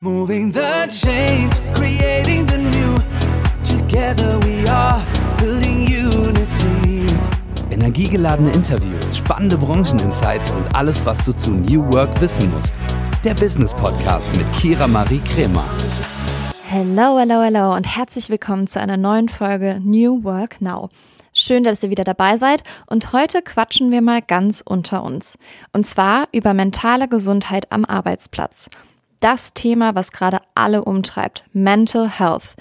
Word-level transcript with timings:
Moving 0.00 0.52
the 0.52 0.86
chains, 0.88 1.60
creating 1.74 2.46
the 2.46 2.58
new. 2.58 3.00
Together 3.64 4.38
we 4.44 4.64
are 4.68 5.04
building 5.38 5.88
unity. 5.88 7.04
Energiegeladene 7.72 8.52
Interviews, 8.52 9.16
spannende 9.16 9.58
Brancheninsights 9.58 10.52
und 10.52 10.72
alles, 10.72 11.04
was 11.04 11.24
du 11.24 11.34
zu 11.34 11.50
New 11.50 11.92
Work 11.92 12.20
wissen 12.20 12.48
musst. 12.52 12.76
Der 13.24 13.34
Business 13.34 13.74
Podcast 13.74 14.36
mit 14.36 14.46
Kira 14.52 14.86
Marie 14.86 15.18
Kremer. 15.18 15.64
Hello, 16.62 17.18
hello, 17.18 17.42
hello 17.42 17.74
und 17.74 17.82
herzlich 17.82 18.30
willkommen 18.30 18.68
zu 18.68 18.80
einer 18.80 18.96
neuen 18.96 19.28
Folge 19.28 19.80
New 19.82 20.22
Work 20.22 20.60
Now. 20.60 20.90
Schön, 21.32 21.64
dass 21.64 21.82
ihr 21.82 21.90
wieder 21.90 22.04
dabei 22.04 22.36
seid 22.36 22.62
und 22.86 23.12
heute 23.12 23.42
quatschen 23.42 23.90
wir 23.90 24.02
mal 24.02 24.22
ganz 24.22 24.62
unter 24.64 25.02
uns. 25.02 25.38
Und 25.72 25.88
zwar 25.88 26.28
über 26.30 26.54
mentale 26.54 27.08
Gesundheit 27.08 27.72
am 27.72 27.84
Arbeitsplatz 27.84 28.70
das 29.20 29.52
Thema, 29.54 29.94
was 29.94 30.12
gerade 30.12 30.40
alle 30.54 30.84
umtreibt. 30.84 31.44
Mental 31.52 32.08
Health. 32.08 32.54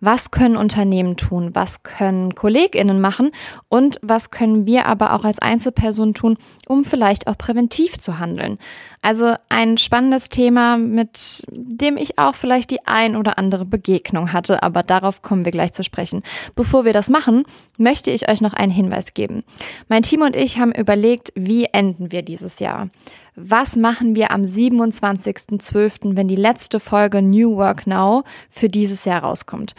Was 0.00 0.30
können 0.30 0.56
Unternehmen 0.56 1.16
tun? 1.16 1.50
Was 1.54 1.82
können 1.82 2.34
KollegInnen 2.34 3.00
machen? 3.00 3.30
Und 3.68 3.98
was 4.02 4.30
können 4.30 4.66
wir 4.66 4.86
aber 4.86 5.14
auch 5.14 5.24
als 5.24 5.38
Einzelperson 5.38 6.12
tun, 6.12 6.36
um 6.68 6.84
vielleicht 6.84 7.26
auch 7.26 7.38
präventiv 7.38 7.98
zu 7.98 8.18
handeln? 8.18 8.58
Also 9.00 9.34
ein 9.48 9.78
spannendes 9.78 10.28
Thema, 10.28 10.76
mit 10.76 11.44
dem 11.50 11.96
ich 11.96 12.18
auch 12.18 12.34
vielleicht 12.34 12.70
die 12.70 12.86
ein 12.86 13.16
oder 13.16 13.38
andere 13.38 13.64
Begegnung 13.64 14.32
hatte, 14.32 14.62
aber 14.62 14.82
darauf 14.82 15.22
kommen 15.22 15.44
wir 15.44 15.52
gleich 15.52 15.72
zu 15.72 15.82
sprechen. 15.82 16.22
Bevor 16.54 16.84
wir 16.84 16.92
das 16.92 17.08
machen, 17.08 17.44
möchte 17.78 18.10
ich 18.10 18.28
euch 18.28 18.40
noch 18.40 18.52
einen 18.52 18.72
Hinweis 18.72 19.14
geben. 19.14 19.42
Mein 19.88 20.02
Team 20.02 20.22
und 20.22 20.36
ich 20.36 20.58
haben 20.58 20.72
überlegt, 20.72 21.32
wie 21.34 21.64
enden 21.64 22.12
wir 22.12 22.22
dieses 22.22 22.58
Jahr? 22.60 22.90
Was 23.36 23.76
machen 23.76 24.14
wir 24.14 24.30
am 24.30 24.42
27.12., 24.42 26.16
wenn 26.16 26.28
die 26.28 26.36
letzte 26.36 26.80
Folge 26.80 27.22
New 27.22 27.56
Work 27.56 27.86
Now 27.86 28.24
für 28.48 28.68
dieses 28.68 29.04
Jahr 29.04 29.22
rauskommt. 29.22 29.74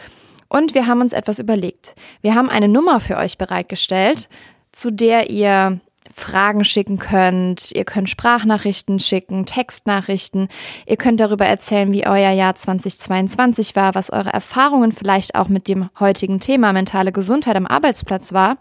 Und 0.48 0.74
wir 0.74 0.86
haben 0.86 1.00
uns 1.00 1.12
etwas 1.12 1.38
überlegt. 1.38 1.94
Wir 2.20 2.34
haben 2.34 2.50
eine 2.50 2.68
Nummer 2.68 3.00
für 3.00 3.16
euch 3.16 3.38
bereitgestellt, 3.38 4.28
zu 4.72 4.90
der 4.90 5.30
ihr 5.30 5.80
Fragen 6.12 6.64
schicken 6.64 6.98
könnt, 6.98 7.72
ihr 7.72 7.84
könnt 7.84 8.08
Sprachnachrichten 8.08 9.00
schicken, 9.00 9.44
Textnachrichten, 9.44 10.48
ihr 10.86 10.96
könnt 10.96 11.18
darüber 11.18 11.46
erzählen, 11.46 11.92
wie 11.92 12.06
euer 12.06 12.30
Jahr 12.30 12.54
2022 12.54 13.74
war, 13.74 13.94
was 13.96 14.10
eure 14.10 14.32
Erfahrungen 14.32 14.92
vielleicht 14.92 15.34
auch 15.34 15.48
mit 15.48 15.66
dem 15.66 15.88
heutigen 15.98 16.38
Thema 16.38 16.72
mentale 16.72 17.10
Gesundheit 17.10 17.56
am 17.56 17.66
Arbeitsplatz 17.66 18.32
war 18.32 18.58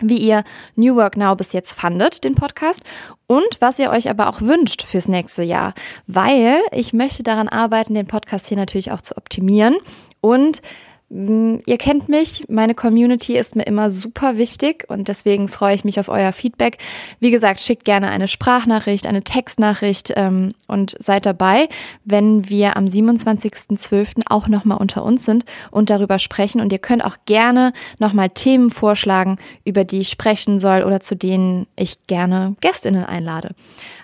wie 0.00 0.18
ihr 0.18 0.44
New 0.76 0.96
Work 0.96 1.16
Now 1.16 1.34
bis 1.34 1.52
jetzt 1.52 1.72
fandet, 1.72 2.24
den 2.24 2.34
Podcast, 2.34 2.82
und 3.26 3.60
was 3.60 3.78
ihr 3.78 3.90
euch 3.90 4.10
aber 4.10 4.28
auch 4.28 4.40
wünscht 4.40 4.82
fürs 4.82 5.08
nächste 5.08 5.42
Jahr, 5.42 5.74
weil 6.06 6.60
ich 6.72 6.92
möchte 6.92 7.22
daran 7.22 7.48
arbeiten, 7.48 7.94
den 7.94 8.06
Podcast 8.06 8.46
hier 8.48 8.56
natürlich 8.56 8.92
auch 8.92 9.00
zu 9.00 9.16
optimieren 9.16 9.76
und 10.20 10.62
ihr 11.10 11.78
kennt 11.78 12.08
mich, 12.08 12.44
meine 12.48 12.74
Community 12.74 13.36
ist 13.36 13.54
mir 13.54 13.64
immer 13.64 13.90
super 13.90 14.36
wichtig 14.36 14.86
und 14.88 15.06
deswegen 15.06 15.48
freue 15.48 15.74
ich 15.74 15.84
mich 15.84 16.00
auf 16.00 16.08
euer 16.08 16.32
Feedback. 16.32 16.78
Wie 17.20 17.30
gesagt, 17.30 17.60
schickt 17.60 17.84
gerne 17.84 18.08
eine 18.08 18.26
Sprachnachricht, 18.26 19.06
eine 19.06 19.22
Textnachricht 19.22 20.12
ähm, 20.16 20.54
und 20.66 20.96
seid 20.98 21.26
dabei, 21.26 21.68
wenn 22.04 22.48
wir 22.48 22.76
am 22.76 22.86
27.12. 22.86 24.22
auch 24.26 24.48
nochmal 24.48 24.78
unter 24.78 25.04
uns 25.04 25.24
sind 25.24 25.44
und 25.70 25.90
darüber 25.90 26.18
sprechen. 26.18 26.60
Und 26.60 26.72
ihr 26.72 26.78
könnt 26.78 27.04
auch 27.04 27.18
gerne 27.26 27.72
nochmal 27.98 28.30
Themen 28.30 28.70
vorschlagen, 28.70 29.36
über 29.64 29.84
die 29.84 30.00
ich 30.00 30.08
sprechen 30.08 30.58
soll 30.58 30.82
oder 30.82 31.00
zu 31.00 31.14
denen 31.14 31.66
ich 31.76 32.06
gerne 32.06 32.56
Gästinnen 32.60 33.04
einlade. 33.04 33.54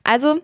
Also 0.05 0.41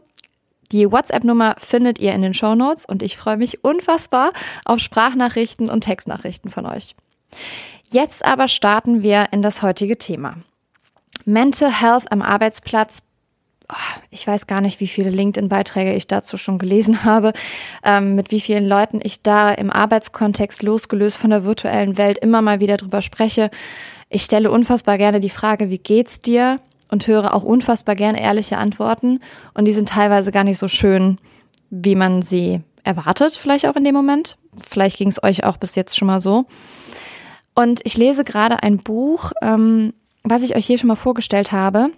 die 0.73 0.91
WhatsApp-Nummer 0.91 1.57
findet 1.59 1.99
ihr 1.99 2.13
in 2.13 2.23
den 2.23 2.35
Show 2.35 2.55
Notes 2.55 2.85
und 2.85 3.03
ich 3.03 3.17
freue 3.17 3.37
mich 3.37 3.65
unfassbar 3.65 4.33
auf 4.65 4.81
Sprachnachrichten 4.81 5.71
und 5.71 5.83
Textnachrichten 5.83 6.51
von 6.51 6.67
euch. 6.67 6.95
Jetzt 7.91 8.25
aber 8.25 8.49
starten 8.49 9.03
wir 9.03 9.29
in 9.31 9.43
das 9.43 9.63
heutige 9.63 9.99
Thema. 9.99 10.37
Mental 11.25 11.71
Health 11.71 12.11
am 12.11 12.23
Arbeitsplatz. 12.23 13.03
Oh, 13.69 14.01
ich 14.11 14.27
weiß 14.27 14.47
gar 14.47 14.61
nicht, 14.61 14.79
wie 14.79 14.87
viele 14.87 15.11
LinkedIn-Beiträge 15.11 15.95
ich 15.95 16.07
dazu 16.07 16.37
schon 16.37 16.59
gelesen 16.59 17.05
habe, 17.05 17.33
ähm, 17.83 18.15
mit 18.15 18.31
wie 18.31 18.41
vielen 18.41 18.67
Leuten 18.67 19.01
ich 19.03 19.23
da 19.23 19.53
im 19.53 19.71
Arbeitskontext 19.71 20.63
losgelöst 20.63 21.17
von 21.17 21.31
der 21.31 21.45
virtuellen 21.45 21.99
Welt 21.99 22.19
immer 22.19 22.43
mal 22.43 22.61
wieder 22.61 22.77
drüber 22.77 23.03
spreche. 23.03 23.51
Ich 24.09 24.23
stelle 24.23 24.53
unfassbar 24.53 24.99
gerne 24.99 25.19
die 25.19 25.31
Frage, 25.31 25.69
wie 25.69 25.79
geht's 25.79 26.21
dir? 26.21 26.61
Und 26.91 27.07
höre 27.07 27.35
auch 27.35 27.43
unfassbar 27.43 27.95
gern 27.95 28.15
ehrliche 28.15 28.59
Antworten. 28.59 29.21
Und 29.55 29.67
die 29.67 29.73
sind 29.73 29.89
teilweise 29.89 30.33
gar 30.33 30.45
nicht 30.45 30.59
so 30.59 30.69
schön, 30.69 31.19
wie 31.71 31.95
man 31.95 32.23
sie 32.23 32.61
erwartet, 32.85 33.37
vielleicht 33.37 33.67
auch 33.67 33.77
in 33.77 33.85
dem 33.85 33.95
Moment. 33.95 34.37
Vielleicht 34.67 34.97
ging 34.97 35.09
es 35.09 35.23
euch 35.23 35.45
auch 35.45 35.57
bis 35.57 35.75
jetzt 35.75 35.99
schon 35.99 36.07
mal 36.07 36.21
so. 36.21 36.47
Und 37.55 37.81
ich 37.85 37.97
lese 37.97 38.25
gerade 38.25 38.63
ein 38.63 38.79
Buch, 38.79 39.33
ähm, 39.43 39.93
was 40.23 40.43
ich 40.43 40.57
euch 40.57 40.67
hier 40.67 40.79
schon 40.79 40.89
mal 40.89 40.95
vorgestellt 40.95 41.53
habe. 41.53 41.91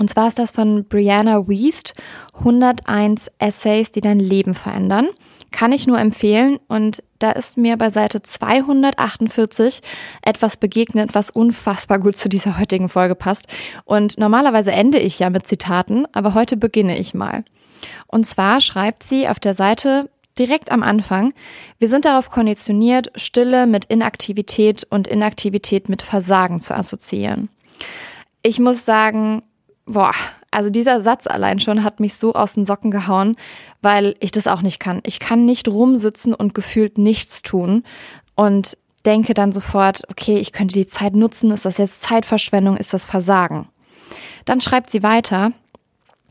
Und 0.00 0.08
zwar 0.08 0.28
ist 0.28 0.38
das 0.38 0.50
von 0.50 0.86
Brianna 0.86 1.46
Wiest, 1.46 1.92
101 2.38 3.30
Essays, 3.38 3.92
die 3.92 4.00
dein 4.00 4.18
Leben 4.18 4.54
verändern. 4.54 5.08
Kann 5.50 5.72
ich 5.72 5.86
nur 5.86 5.98
empfehlen. 5.98 6.58
Und 6.68 7.02
da 7.18 7.32
ist 7.32 7.58
mir 7.58 7.76
bei 7.76 7.90
Seite 7.90 8.22
248 8.22 9.82
etwas 10.22 10.56
begegnet, 10.56 11.14
was 11.14 11.28
unfassbar 11.28 11.98
gut 11.98 12.16
zu 12.16 12.30
dieser 12.30 12.58
heutigen 12.58 12.88
Folge 12.88 13.14
passt. 13.14 13.46
Und 13.84 14.16
normalerweise 14.16 14.72
ende 14.72 14.98
ich 14.98 15.18
ja 15.18 15.28
mit 15.28 15.46
Zitaten, 15.46 16.06
aber 16.12 16.32
heute 16.32 16.56
beginne 16.56 16.98
ich 16.98 17.12
mal. 17.12 17.44
Und 18.06 18.24
zwar 18.24 18.62
schreibt 18.62 19.02
sie 19.02 19.28
auf 19.28 19.38
der 19.38 19.52
Seite 19.52 20.08
direkt 20.38 20.72
am 20.72 20.82
Anfang, 20.82 21.34
wir 21.78 21.90
sind 21.90 22.06
darauf 22.06 22.30
konditioniert, 22.30 23.12
Stille 23.16 23.66
mit 23.66 23.84
Inaktivität 23.84 24.86
und 24.88 25.08
Inaktivität 25.08 25.90
mit 25.90 26.00
Versagen 26.00 26.60
zu 26.62 26.74
assoziieren. 26.74 27.50
Ich 28.42 28.58
muss 28.58 28.86
sagen, 28.86 29.42
boah, 29.92 30.14
also 30.50 30.70
dieser 30.70 31.00
Satz 31.00 31.26
allein 31.26 31.60
schon 31.60 31.84
hat 31.84 32.00
mich 32.00 32.14
so 32.14 32.34
aus 32.34 32.54
den 32.54 32.64
Socken 32.64 32.90
gehauen, 32.90 33.36
weil 33.82 34.14
ich 34.20 34.32
das 34.32 34.46
auch 34.46 34.62
nicht 34.62 34.80
kann. 34.80 35.00
Ich 35.04 35.20
kann 35.20 35.44
nicht 35.44 35.68
rumsitzen 35.68 36.34
und 36.34 36.54
gefühlt 36.54 36.98
nichts 36.98 37.42
tun 37.42 37.84
und 38.34 38.76
denke 39.06 39.34
dann 39.34 39.52
sofort, 39.52 40.02
okay, 40.10 40.38
ich 40.38 40.52
könnte 40.52 40.74
die 40.74 40.86
Zeit 40.86 41.14
nutzen. 41.14 41.50
Ist 41.50 41.64
das 41.64 41.78
jetzt 41.78 42.02
Zeitverschwendung? 42.02 42.76
Ist 42.76 42.92
das 42.92 43.06
Versagen? 43.06 43.68
Dann 44.44 44.60
schreibt 44.60 44.90
sie 44.90 45.02
weiter. 45.02 45.52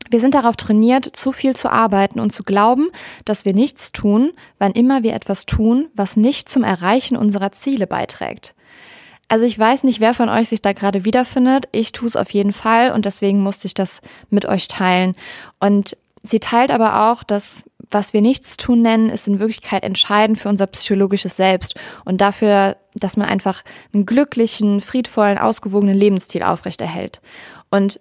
Wir 0.08 0.20
sind 0.20 0.34
darauf 0.34 0.56
trainiert, 0.56 1.14
zu 1.14 1.30
viel 1.30 1.54
zu 1.54 1.70
arbeiten 1.70 2.20
und 2.20 2.30
zu 2.30 2.42
glauben, 2.42 2.88
dass 3.24 3.44
wir 3.44 3.54
nichts 3.54 3.92
tun, 3.92 4.32
wann 4.58 4.72
immer 4.72 5.02
wir 5.02 5.14
etwas 5.14 5.46
tun, 5.46 5.88
was 5.94 6.16
nicht 6.16 6.48
zum 6.48 6.64
Erreichen 6.64 7.16
unserer 7.16 7.52
Ziele 7.52 7.86
beiträgt. 7.86 8.54
Also 9.30 9.44
ich 9.44 9.56
weiß 9.56 9.84
nicht, 9.84 10.00
wer 10.00 10.12
von 10.12 10.28
euch 10.28 10.48
sich 10.48 10.60
da 10.60 10.72
gerade 10.72 11.04
wiederfindet. 11.04 11.68
Ich 11.70 11.92
tue 11.92 12.08
es 12.08 12.16
auf 12.16 12.30
jeden 12.30 12.52
Fall 12.52 12.90
und 12.90 13.04
deswegen 13.04 13.44
musste 13.44 13.68
ich 13.68 13.74
das 13.74 14.00
mit 14.28 14.44
euch 14.44 14.66
teilen. 14.66 15.14
Und 15.60 15.96
sie 16.24 16.40
teilt 16.40 16.72
aber 16.72 17.12
auch, 17.12 17.22
dass 17.22 17.64
was 17.92 18.12
wir 18.12 18.22
nichts 18.22 18.56
tun 18.56 18.82
nennen, 18.82 19.08
ist 19.08 19.28
in 19.28 19.38
Wirklichkeit 19.38 19.84
entscheidend 19.84 20.38
für 20.38 20.48
unser 20.48 20.66
psychologisches 20.66 21.36
Selbst 21.36 21.76
und 22.04 22.20
dafür, 22.20 22.76
dass 22.94 23.16
man 23.16 23.28
einfach 23.28 23.62
einen 23.94 24.04
glücklichen, 24.04 24.80
friedvollen, 24.80 25.38
ausgewogenen 25.38 25.96
Lebensstil 25.96 26.42
aufrechterhält. 26.42 27.20
Und 27.70 28.00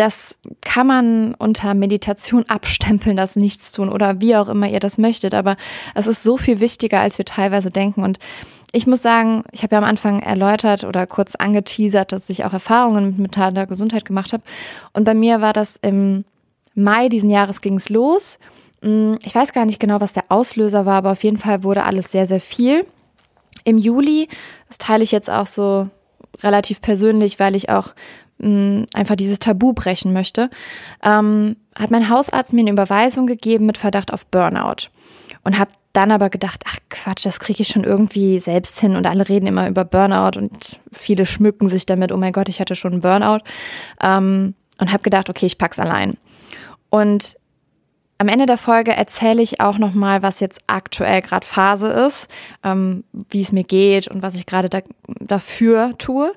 das 0.00 0.38
kann 0.62 0.86
man 0.86 1.34
unter 1.34 1.74
Meditation 1.74 2.46
abstempeln, 2.48 3.18
das 3.18 3.36
Nichtstun 3.36 3.90
oder 3.90 4.18
wie 4.22 4.34
auch 4.34 4.48
immer 4.48 4.66
ihr 4.66 4.80
das 4.80 4.96
möchtet. 4.96 5.34
Aber 5.34 5.58
es 5.94 6.06
ist 6.06 6.22
so 6.22 6.38
viel 6.38 6.58
wichtiger, 6.58 7.00
als 7.00 7.18
wir 7.18 7.26
teilweise 7.26 7.70
denken. 7.70 8.02
Und 8.02 8.18
ich 8.72 8.86
muss 8.86 9.02
sagen, 9.02 9.44
ich 9.52 9.62
habe 9.62 9.74
ja 9.74 9.78
am 9.78 9.84
Anfang 9.84 10.20
erläutert 10.20 10.84
oder 10.84 11.06
kurz 11.06 11.34
angeteasert, 11.34 12.12
dass 12.12 12.30
ich 12.30 12.46
auch 12.46 12.54
Erfahrungen 12.54 13.08
mit 13.08 13.18
mentaler 13.18 13.66
Gesundheit 13.66 14.06
gemacht 14.06 14.32
habe. 14.32 14.42
Und 14.94 15.04
bei 15.04 15.12
mir 15.12 15.42
war 15.42 15.52
das 15.52 15.76
im 15.82 16.24
Mai 16.74 17.10
diesen 17.10 17.28
Jahres 17.28 17.60
ging 17.60 17.74
es 17.74 17.90
los. 17.90 18.38
Mm, 18.80 19.16
ich 19.22 19.34
weiß 19.34 19.52
gar 19.52 19.66
nicht 19.66 19.80
genau, 19.80 20.00
was 20.00 20.14
der 20.14 20.24
Auslöser 20.30 20.86
war, 20.86 20.96
aber 20.96 21.12
auf 21.12 21.24
jeden 21.24 21.36
Fall 21.36 21.62
wurde 21.62 21.84
alles 21.84 22.10
sehr, 22.10 22.26
sehr 22.26 22.40
viel. 22.40 22.86
Im 23.64 23.76
Juli, 23.76 24.28
das 24.68 24.78
teile 24.78 25.02
ich 25.02 25.12
jetzt 25.12 25.30
auch 25.30 25.46
so 25.46 25.90
relativ 26.42 26.80
persönlich, 26.80 27.38
weil 27.38 27.54
ich 27.54 27.68
auch 27.68 27.92
einfach 28.94 29.16
dieses 29.16 29.38
Tabu 29.38 29.72
brechen 29.72 30.12
möchte, 30.12 30.50
ähm, 31.02 31.56
hat 31.78 31.90
mein 31.90 32.08
Hausarzt 32.08 32.52
mir 32.52 32.60
eine 32.60 32.70
Überweisung 32.70 33.26
gegeben 33.26 33.66
mit 33.66 33.78
Verdacht 33.78 34.12
auf 34.12 34.26
Burnout 34.26 34.88
und 35.44 35.58
habe 35.58 35.70
dann 35.92 36.10
aber 36.10 36.30
gedacht, 36.30 36.62
ach 36.66 36.78
Quatsch, 36.88 37.26
das 37.26 37.40
kriege 37.40 37.62
ich 37.62 37.68
schon 37.68 37.84
irgendwie 37.84 38.38
selbst 38.38 38.78
hin 38.78 38.96
und 38.96 39.06
alle 39.06 39.28
reden 39.28 39.46
immer 39.46 39.68
über 39.68 39.84
Burnout 39.84 40.38
und 40.38 40.80
viele 40.92 41.26
schmücken 41.26 41.68
sich 41.68 41.86
damit, 41.86 42.12
oh 42.12 42.16
mein 42.16 42.32
Gott, 42.32 42.48
ich 42.48 42.60
hatte 42.60 42.76
schon 42.76 42.92
einen 42.92 43.02
Burnout 43.02 43.40
ähm, 44.00 44.54
und 44.80 44.92
habe 44.92 45.02
gedacht, 45.02 45.28
okay, 45.28 45.46
ich 45.46 45.58
pack's 45.58 45.78
allein. 45.78 46.16
Und 46.90 47.36
am 48.18 48.28
Ende 48.28 48.44
der 48.44 48.58
Folge 48.58 48.92
erzähle 48.92 49.40
ich 49.40 49.60
auch 49.60 49.78
noch 49.78 49.94
mal, 49.94 50.22
was 50.22 50.40
jetzt 50.40 50.60
aktuell 50.66 51.22
gerade 51.22 51.46
Phase 51.46 51.88
ist, 51.88 52.28
ähm, 52.62 53.02
wie 53.30 53.40
es 53.40 53.50
mir 53.50 53.64
geht 53.64 54.08
und 54.08 54.22
was 54.22 54.34
ich 54.34 54.44
gerade 54.44 54.68
da, 54.68 54.80
dafür 55.06 55.94
tue. 55.96 56.32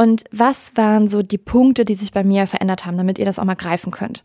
Und 0.00 0.24
was 0.32 0.74
waren 0.76 1.08
so 1.08 1.20
die 1.20 1.36
Punkte, 1.36 1.84
die 1.84 1.94
sich 1.94 2.10
bei 2.10 2.24
mir 2.24 2.46
verändert 2.46 2.86
haben, 2.86 2.96
damit 2.96 3.18
ihr 3.18 3.26
das 3.26 3.38
auch 3.38 3.44
mal 3.44 3.54
greifen 3.54 3.90
könnt. 3.90 4.22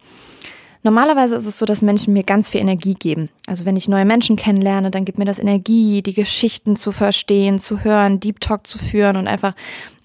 Normalerweise 0.83 1.35
ist 1.35 1.47
es 1.47 1.57
so, 1.57 1.65
dass 1.65 1.81
Menschen 1.81 2.13
mir 2.13 2.23
ganz 2.23 2.47
viel 2.47 2.61
Energie 2.61 2.93
geben. 2.93 3.27
Also 3.45 3.65
wenn 3.65 3.75
ich 3.75 3.89
neue 3.89 4.05
Menschen 4.05 4.37
kennenlerne, 4.37 4.89
dann 4.89 5.03
gibt 5.03 5.17
mir 5.17 5.25
das 5.25 5.37
Energie, 5.37 6.01
die 6.01 6.13
Geschichten 6.13 6.77
zu 6.77 6.93
verstehen, 6.93 7.59
zu 7.59 7.83
hören, 7.83 8.21
Deep 8.21 8.39
Talk 8.39 8.67
zu 8.67 8.77
führen 8.77 9.17
und 9.17 9.27
einfach 9.27 9.53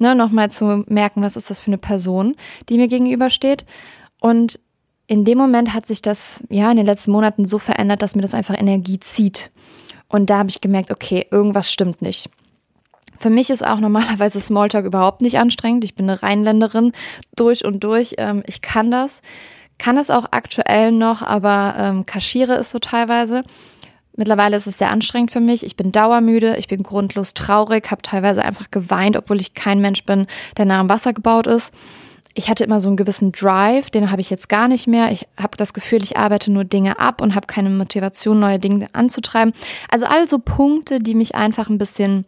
ne, 0.01 0.17
nochmal 0.17 0.51
zu 0.51 0.83
merken, 0.89 1.23
was 1.23 1.37
ist 1.37 1.51
das 1.51 1.61
für 1.61 1.69
eine 1.69 1.79
Person, 1.79 2.35
die 2.69 2.77
mir 2.77 2.89
gegenübersteht. 2.89 3.65
Und 4.21 4.59
in 5.07 5.25
dem 5.25 5.39
Moment 5.39 5.73
hat 5.73 5.87
sich 5.87 6.03
das 6.03 6.43
ja 6.51 6.69
in 6.69 6.79
den 6.79 6.87
letzten 6.87 7.13
Monaten 7.13 7.45
so 7.45 7.59
verändert, 7.59 8.03
dass 8.03 8.17
mir 8.17 8.23
das 8.23 8.35
einfach 8.35 8.59
Energie 8.59 8.99
zieht. 8.99 9.53
Und 10.09 10.31
da 10.31 10.39
habe 10.39 10.49
ich 10.49 10.61
gemerkt, 10.61 10.91
okay, 10.91 11.29
irgendwas 11.31 11.73
stimmt 11.73 12.03
nicht. 12.03 12.29
Für 13.21 13.31
mich 13.31 13.51
ist 13.51 13.65
auch 13.65 13.79
normalerweise 13.79 14.41
Smalltalk 14.41 14.85
überhaupt 14.85 15.21
nicht 15.21 15.39
anstrengend. 15.39 15.85
Ich 15.85 15.95
bin 15.95 16.11
eine 16.11 16.23
Rheinländerin 16.23 16.93
durch 17.37 17.65
und 17.65 17.85
durch. 17.85 18.15
Ähm, 18.19 18.43
ich 18.47 18.63
kann 18.63 18.91
das 18.91 19.23
kann 19.81 19.97
es 19.97 20.11
auch 20.11 20.27
aktuell 20.31 20.93
noch, 20.93 21.23
aber 21.23 21.75
ähm, 21.79 22.07
kaschiere 22.07 22.55
es 22.55 22.71
so 22.71 22.79
teilweise. 22.79 23.43
Mittlerweile 24.15 24.57
ist 24.57 24.67
es 24.67 24.77
sehr 24.77 24.91
anstrengend 24.91 25.31
für 25.31 25.41
mich. 25.41 25.65
Ich 25.65 25.77
bin 25.77 25.93
dauermüde, 25.93 26.57
ich 26.59 26.69
bin 26.69 26.83
grundlos 26.83 27.33
traurig, 27.33 27.91
habe 27.91 28.03
teilweise 28.03 28.45
einfach 28.45 28.71
geweint, 28.71 29.17
obwohl 29.17 29.41
ich 29.41 29.55
kein 29.55 29.81
Mensch 29.81 30.05
bin, 30.05 30.27
der 30.59 30.67
nah 30.67 30.81
am 30.81 30.91
Wasser 30.91 31.15
gebaut 31.15 31.47
ist. 31.47 31.73
Ich 32.35 32.49
hatte 32.49 32.63
immer 32.63 32.81
so 32.81 32.89
einen 32.89 32.97
gewissen 32.97 33.33
Drive, 33.33 33.91
den 33.91 34.11
habe 34.11 34.21
ich 34.21 34.31
jetzt 34.31 34.49
gar 34.49 34.69
nicht 34.69 34.87
mehr. 34.87 35.11
Ich 35.11 35.27
habe 35.37 35.57
das 35.57 35.73
Gefühl, 35.73 36.03
ich 36.03 36.17
arbeite 36.17 36.53
nur 36.53 36.65
Dinge 36.65 36.99
ab 36.99 37.23
und 37.23 37.35
habe 37.35 37.47
keine 37.47 37.71
Motivation, 37.71 38.39
neue 38.39 38.59
Dinge 38.59 38.87
anzutreiben. 38.93 39.55
Also 39.89 40.07
all 40.07 40.29
so 40.29 40.39
Punkte, 40.39 40.99
die 40.99 41.15
mich 41.15 41.35
einfach 41.35 41.71
ein 41.71 41.79
bisschen 41.79 42.27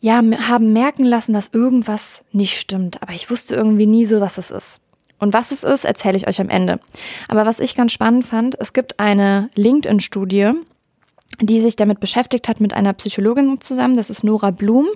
ja, 0.00 0.22
haben 0.48 0.72
merken 0.72 1.04
lassen, 1.04 1.32
dass 1.32 1.48
irgendwas 1.52 2.24
nicht 2.32 2.58
stimmt. 2.58 3.02
Aber 3.02 3.12
ich 3.12 3.30
wusste 3.30 3.54
irgendwie 3.54 3.86
nie 3.86 4.06
so, 4.06 4.20
was 4.20 4.38
es 4.38 4.50
ist. 4.50 4.80
Und 5.18 5.32
was 5.32 5.50
es 5.50 5.64
ist, 5.64 5.84
erzähle 5.84 6.16
ich 6.16 6.28
euch 6.28 6.40
am 6.40 6.48
Ende. 6.48 6.78
Aber 7.26 7.44
was 7.44 7.58
ich 7.58 7.74
ganz 7.74 7.92
spannend 7.92 8.24
fand, 8.24 8.56
es 8.60 8.72
gibt 8.72 9.00
eine 9.00 9.50
LinkedIn-Studie, 9.56 10.52
die 11.40 11.60
sich 11.60 11.76
damit 11.76 12.00
beschäftigt 12.00 12.48
hat 12.48 12.60
mit 12.60 12.72
einer 12.72 12.92
Psychologin 12.94 13.60
zusammen. 13.60 13.96
Das 13.96 14.10
ist 14.10 14.24
Nora 14.24 14.50
Blum. 14.50 14.86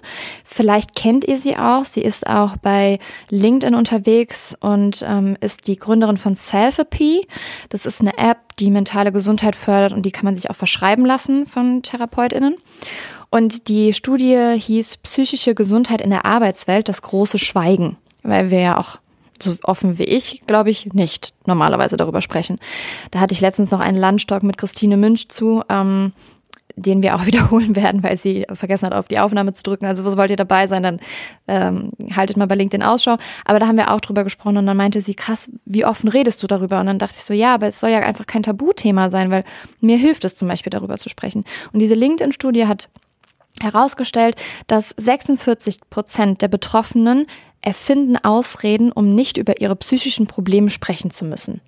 Vielleicht 0.44 0.96
kennt 0.96 1.24
ihr 1.24 1.38
sie 1.38 1.56
auch. 1.56 1.84
Sie 1.84 2.02
ist 2.02 2.26
auch 2.26 2.56
bei 2.56 2.98
LinkedIn 3.30 3.74
unterwegs 3.74 4.56
und 4.58 5.04
ähm, 5.06 5.36
ist 5.40 5.66
die 5.68 5.76
Gründerin 5.76 6.16
von 6.16 6.34
Selfapy. 6.34 7.26
Das 7.68 7.86
ist 7.86 8.00
eine 8.00 8.16
App, 8.18 8.38
die 8.58 8.70
mentale 8.70 9.12
Gesundheit 9.12 9.54
fördert 9.54 9.92
und 9.92 10.02
die 10.02 10.10
kann 10.10 10.24
man 10.24 10.34
sich 10.34 10.50
auch 10.50 10.56
verschreiben 10.56 11.04
lassen 11.04 11.46
von 11.46 11.82
TherapeutInnen. 11.82 12.56
Und 13.32 13.68
die 13.68 13.94
Studie 13.94 14.56
hieß 14.58 14.98
Psychische 14.98 15.54
Gesundheit 15.54 16.02
in 16.02 16.10
der 16.10 16.26
Arbeitswelt, 16.26 16.90
das 16.90 17.00
große 17.00 17.38
Schweigen, 17.38 17.96
weil 18.22 18.50
wir 18.50 18.60
ja 18.60 18.76
auch 18.76 18.98
so 19.40 19.54
offen 19.64 19.98
wie 19.98 20.04
ich, 20.04 20.42
glaube 20.46 20.68
ich, 20.68 20.92
nicht 20.92 21.32
normalerweise 21.46 21.96
darüber 21.96 22.20
sprechen. 22.20 22.58
Da 23.10 23.20
hatte 23.20 23.32
ich 23.32 23.40
letztens 23.40 23.70
noch 23.70 23.80
einen 23.80 23.98
Lunchtalk 23.98 24.42
mit 24.42 24.58
Christine 24.58 24.98
Münch 24.98 25.30
zu, 25.30 25.62
ähm, 25.70 26.12
den 26.76 27.02
wir 27.02 27.16
auch 27.16 27.24
wiederholen 27.26 27.74
werden, 27.74 28.02
weil 28.02 28.18
sie 28.18 28.44
vergessen 28.52 28.84
hat, 28.84 28.92
auf 28.92 29.08
die 29.08 29.18
Aufnahme 29.18 29.54
zu 29.54 29.62
drücken. 29.62 29.86
Also 29.86 30.04
wollt 30.04 30.30
ihr 30.30 30.36
dabei 30.36 30.66
sein, 30.66 30.82
dann 30.82 31.00
ähm, 31.48 31.90
haltet 32.14 32.36
mal 32.36 32.46
bei 32.46 32.54
LinkedIn 32.54 32.82
Ausschau. 32.82 33.16
Aber 33.46 33.58
da 33.58 33.66
haben 33.66 33.78
wir 33.78 33.92
auch 33.92 34.02
drüber 34.02 34.24
gesprochen 34.24 34.58
und 34.58 34.66
dann 34.66 34.76
meinte 34.76 35.00
sie, 35.00 35.14
krass, 35.14 35.50
wie 35.64 35.86
offen 35.86 36.10
redest 36.10 36.42
du 36.42 36.46
darüber? 36.46 36.80
Und 36.80 36.86
dann 36.86 36.98
dachte 36.98 37.14
ich 37.16 37.24
so, 37.24 37.32
ja, 37.32 37.54
aber 37.54 37.68
es 37.68 37.80
soll 37.80 37.88
ja 37.88 38.00
einfach 38.00 38.26
kein 38.26 38.42
Tabuthema 38.42 39.08
sein, 39.08 39.30
weil 39.30 39.44
mir 39.80 39.96
hilft 39.96 40.26
es 40.26 40.36
zum 40.36 40.48
Beispiel 40.48 40.70
darüber 40.70 40.98
zu 40.98 41.08
sprechen. 41.08 41.44
Und 41.72 41.80
diese 41.80 41.94
LinkedIn-Studie 41.94 42.66
hat 42.66 42.90
herausgestellt, 43.62 44.36
dass 44.66 44.94
46 44.96 45.80
Prozent 45.90 46.42
der 46.42 46.48
Betroffenen 46.48 47.26
erfinden 47.60 48.16
Ausreden, 48.16 48.92
um 48.92 49.14
nicht 49.14 49.36
über 49.36 49.60
ihre 49.60 49.76
psychischen 49.76 50.26
Probleme 50.26 50.70
sprechen 50.70 51.10
zu 51.10 51.24
müssen. 51.24 51.60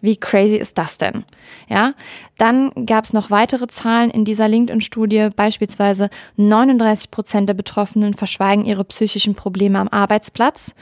Wie 0.00 0.18
crazy 0.18 0.56
ist 0.56 0.76
das 0.76 0.98
denn? 0.98 1.24
Ja, 1.66 1.94
dann 2.36 2.70
gab 2.84 3.06
es 3.06 3.14
noch 3.14 3.30
weitere 3.30 3.68
Zahlen 3.68 4.10
in 4.10 4.26
dieser 4.26 4.48
LinkedIn-Studie. 4.48 5.30
Beispielsweise 5.34 6.10
39 6.36 7.10
Prozent 7.10 7.48
der 7.48 7.54
Betroffenen 7.54 8.12
verschweigen 8.12 8.66
ihre 8.66 8.84
psychischen 8.84 9.34
Probleme 9.34 9.78
am 9.78 9.88
Arbeitsplatz 9.88 10.74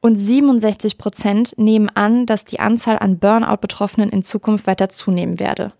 und 0.00 0.14
67 0.14 0.96
Prozent 0.96 1.54
nehmen 1.56 1.88
an, 1.88 2.24
dass 2.24 2.44
die 2.44 2.60
Anzahl 2.60 3.00
an 3.00 3.18
Burnout-Betroffenen 3.18 4.10
in 4.10 4.22
Zukunft 4.22 4.68
weiter 4.68 4.88
zunehmen 4.88 5.40
werde. 5.40 5.72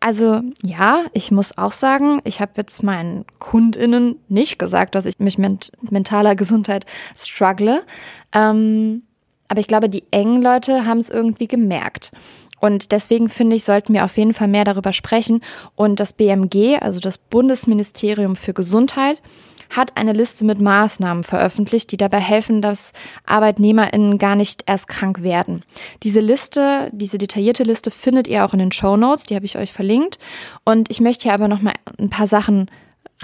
Also 0.00 0.42
ja, 0.62 1.06
ich 1.12 1.30
muss 1.30 1.58
auch 1.58 1.72
sagen, 1.72 2.20
ich 2.24 2.40
habe 2.40 2.52
jetzt 2.56 2.82
meinen 2.82 3.24
KundInnen 3.38 4.16
nicht 4.28 4.58
gesagt, 4.58 4.94
dass 4.94 5.06
ich 5.06 5.18
mich 5.18 5.38
mit 5.38 5.72
mentaler 5.80 6.36
Gesundheit 6.36 6.86
struggle. 7.16 7.82
Ähm, 8.32 9.02
aber 9.48 9.60
ich 9.60 9.66
glaube, 9.66 9.88
die 9.88 10.04
engen 10.10 10.42
Leute 10.42 10.86
haben 10.86 10.98
es 10.98 11.10
irgendwie 11.10 11.48
gemerkt. 11.48 12.12
Und 12.60 12.92
deswegen 12.92 13.28
finde 13.28 13.56
ich, 13.56 13.64
sollten 13.64 13.94
wir 13.94 14.04
auf 14.04 14.16
jeden 14.16 14.34
Fall 14.34 14.48
mehr 14.48 14.64
darüber 14.64 14.92
sprechen. 14.92 15.40
Und 15.74 16.00
das 16.00 16.12
BMG, 16.12 16.78
also 16.80 17.00
das 17.00 17.18
Bundesministerium 17.18 18.36
für 18.36 18.52
Gesundheit, 18.52 19.22
hat 19.70 19.96
eine 19.96 20.12
Liste 20.12 20.44
mit 20.44 20.60
Maßnahmen 20.60 21.24
veröffentlicht, 21.24 21.92
die 21.92 21.96
dabei 21.96 22.20
helfen, 22.20 22.62
dass 22.62 22.92
ArbeitnehmerInnen 23.26 24.18
gar 24.18 24.36
nicht 24.36 24.64
erst 24.66 24.88
krank 24.88 25.22
werden. 25.22 25.62
Diese 26.02 26.20
Liste, 26.20 26.90
diese 26.92 27.18
detaillierte 27.18 27.62
Liste 27.62 27.90
findet 27.90 28.28
ihr 28.28 28.44
auch 28.44 28.52
in 28.52 28.58
den 28.58 28.72
Show 28.72 28.96
Notes, 28.96 29.24
die 29.24 29.34
habe 29.34 29.46
ich 29.46 29.56
euch 29.58 29.72
verlinkt. 29.72 30.18
Und 30.64 30.90
ich 30.90 31.00
möchte 31.00 31.24
hier 31.24 31.34
aber 31.34 31.48
noch 31.48 31.62
mal 31.62 31.74
ein 31.98 32.10
paar 32.10 32.26
Sachen 32.26 32.70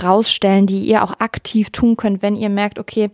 rausstellen, 0.03 0.67
die 0.67 0.85
ihr 0.85 1.05
auch 1.05 1.21
aktiv 1.21 1.71
tun 1.71 1.97
könnt, 1.97 2.23
wenn 2.23 2.37
ihr 2.37 2.49
merkt, 2.49 2.79
okay, 2.79 3.11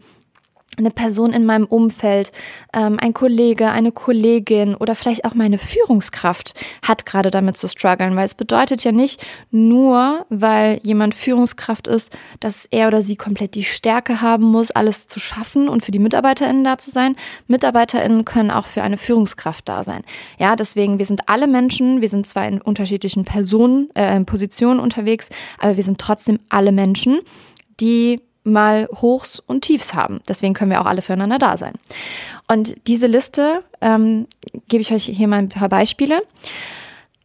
eine 0.79 0.91
Person 0.91 1.33
in 1.33 1.45
meinem 1.45 1.67
Umfeld, 1.67 2.33
ähm, 2.73 2.99
ein 3.01 3.13
Kollege, 3.13 3.71
eine 3.71 3.93
Kollegin 3.93 4.75
oder 4.75 4.95
vielleicht 4.95 5.25
auch 5.25 5.35
meine 5.35 5.59
Führungskraft 5.59 6.55
hat 6.83 7.07
gerade 7.07 7.31
damit 7.31 7.57
zu 7.57 7.69
strugglen, 7.69 8.15
weil 8.17 8.25
es 8.25 8.35
bedeutet 8.35 8.85
ja 8.85 8.93
nicht 8.93 9.25
nur, 9.51 10.27
weil 10.29 10.81
jemand 10.83 11.15
Führungskraft 11.15 11.89
ist, 11.89 12.17
dass 12.39 12.67
er 12.71 12.89
oder 12.89 13.03
sie 13.03 13.17
komplett 13.17 13.55
die 13.55 13.65
Stärke 13.65 14.21
haben 14.21 14.45
muss, 14.45 14.71
alles 14.71 15.07
zu 15.07 15.19
schaffen 15.19 15.69
und 15.69 15.85
für 15.85 15.91
die 15.91 15.99
MitarbeiterInnen 15.99 16.65
da 16.65 16.79
zu 16.79 16.91
sein. 16.91 17.17
MitarbeiterInnen 17.49 18.25
können 18.25 18.51
auch 18.51 18.67
für 18.67 18.83
eine 18.83 18.97
Führungskraft 18.97 19.69
da 19.69 19.83
sein. 19.83 20.03
Ja, 20.39 20.57
deswegen, 20.57 20.99
wir 20.99 21.07
sind 21.07 21.29
alle 21.29 21.49
Menschen, 21.49 22.01
wir 22.01 22.09
sind 22.09 22.27
zwar 22.27 22.47
in 22.47 22.61
unterschiedlichen 22.61 23.25
Personen, 23.25 23.91
äh, 23.95 24.21
Positionen 24.21 24.81
unterwegs, 24.81 25.31
aber 25.59 25.77
wir 25.77 25.85
sind 25.85 25.99
trotzdem 25.99 26.39
alle 26.49 26.73
Menschen, 26.73 27.21
die 27.81 28.21
mal 28.45 28.89
Hochs 29.01 29.39
und 29.41 29.63
Tiefs 29.63 29.95
haben. 29.95 30.21
Deswegen 30.29 30.55
können 30.55 30.71
wir 30.71 30.81
auch 30.81 30.87
alle 30.87 31.03
füreinander 31.03 31.39
da 31.39 31.57
sein. 31.57 31.75
Und 32.49 32.75
diese 32.87 33.07
Liste 33.07 33.63
ähm, 33.81 34.27
gebe 34.69 34.83
ich 34.83 34.93
euch 34.93 35.05
hier 35.05 35.29
mal 35.29 35.39
ein 35.39 35.49
paar 35.49 35.69
Beispiele. 35.69 36.23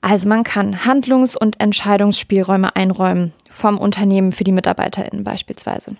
Also 0.01 0.29
man 0.29 0.43
kann 0.43 0.85
Handlungs- 0.85 1.35
und 1.35 1.59
Entscheidungsspielräume 1.59 2.75
einräumen 2.75 3.33
vom 3.49 3.77
Unternehmen 3.77 4.31
für 4.31 4.43
die 4.43 4.51
MitarbeiterInnen 4.51 5.23
beispielsweise. 5.23 5.95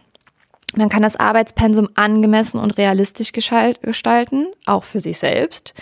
Man 0.75 0.89
kann 0.89 1.03
das 1.03 1.15
Arbeitspensum 1.15 1.89
angemessen 1.95 2.59
und 2.59 2.77
realistisch 2.77 3.31
gestalten, 3.31 4.47
auch 4.65 4.83
für 4.83 4.99
sich 4.99 5.17
selbst. 5.17 5.73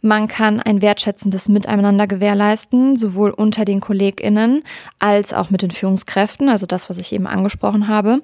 Man 0.00 0.26
kann 0.26 0.58
ein 0.58 0.82
wertschätzendes 0.82 1.48
Miteinander 1.48 2.06
gewährleisten, 2.08 2.96
sowohl 2.96 3.30
unter 3.30 3.64
den 3.64 3.80
KollegInnen 3.80 4.64
als 4.98 5.32
auch 5.32 5.50
mit 5.50 5.62
den 5.62 5.70
Führungskräften, 5.70 6.48
also 6.48 6.66
das, 6.66 6.90
was 6.90 6.98
ich 6.98 7.12
eben 7.12 7.28
angesprochen 7.28 7.86
habe. 7.86 8.22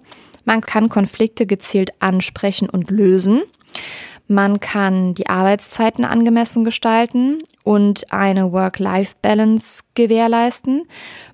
Man 0.49 0.63
kann 0.63 0.89
Konflikte 0.89 1.45
gezielt 1.45 1.91
ansprechen 1.99 2.71
und 2.71 2.91
lösen. 2.91 3.43
Man 4.29 4.61
kann 4.61 5.13
die 5.13 5.27
Arbeitszeiten 5.27 6.07
angemessen 6.07 6.65
gestalten 6.65 7.43
und 7.65 8.11
eine 8.15 8.51
Work-Life-Balance 8.51 9.83
gewährleisten. 9.93 10.89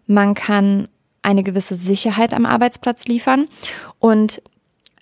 Man 0.08 0.34
kann 0.34 0.88
eine 1.22 1.44
gewisse 1.44 1.76
Sicherheit 1.76 2.34
am 2.34 2.44
Arbeitsplatz 2.44 3.06
liefern 3.06 3.46
und 4.00 4.42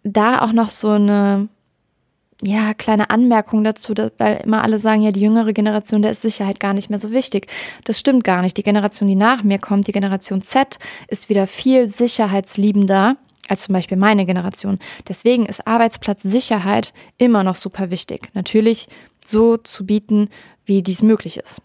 da 0.05 0.43
auch 0.43 0.53
noch 0.53 0.69
so 0.69 0.91
eine 0.91 1.49
ja, 2.43 2.75
kleine 2.75 3.09
Anmerkung 3.09 3.65
dazu, 3.65 3.95
weil 4.19 4.43
immer 4.45 4.63
alle 4.63 4.79
sagen, 4.79 5.01
ja, 5.01 5.11
die 5.11 5.21
jüngere 5.21 5.55
Generation, 5.55 6.03
der 6.03 6.11
ist 6.11 6.21
Sicherheit 6.21 6.61
gar 6.61 6.75
nicht 6.75 6.91
mehr 6.91 6.99
so 6.99 7.13
wichtig. 7.13 7.47
Das 7.87 7.99
stimmt 7.99 8.25
gar 8.25 8.43
nicht. 8.43 8.59
Die 8.59 8.63
Generation, 8.63 9.09
die 9.09 9.15
nach 9.15 9.43
mir 9.43 9.59
kommt, 9.59 9.87
die 9.87 9.93
Generation 9.93 10.43
Z, 10.43 10.79
ist 11.09 11.31
wieder 11.31 11.47
viel 11.47 11.89
sicherheitsliebender 11.89 13.17
als 13.53 13.65
zum 13.65 13.75
Beispiel 13.75 13.99
meine 13.99 14.25
Generation. 14.25 14.79
Deswegen 15.09 15.45
ist 15.45 15.67
Arbeitsplatzsicherheit 15.67 16.95
immer 17.19 17.45
noch 17.45 17.57
super 17.57 17.91
wichtig. 17.91 18.31
Natürlich 18.33 18.89
so 19.23 19.59
zu 19.59 19.85
bieten, 19.85 20.31
wie 20.65 20.83
dies 20.83 21.03
möglich 21.03 21.37
ist. 21.37 21.61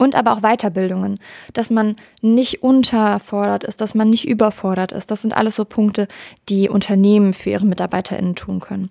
Und 0.00 0.16
aber 0.16 0.32
auch 0.32 0.40
Weiterbildungen, 0.40 1.20
dass 1.52 1.70
man 1.70 1.94
nicht 2.22 2.64
unterfordert 2.64 3.62
ist, 3.62 3.80
dass 3.80 3.94
man 3.94 4.10
nicht 4.10 4.26
überfordert 4.26 4.90
ist. 4.90 5.12
Das 5.12 5.22
sind 5.22 5.32
alles 5.32 5.54
so 5.54 5.64
Punkte, 5.64 6.08
die 6.48 6.68
Unternehmen 6.68 7.32
für 7.32 7.50
ihre 7.50 7.66
MitarbeiterInnen 7.66 8.34
tun 8.34 8.58
können. 8.58 8.90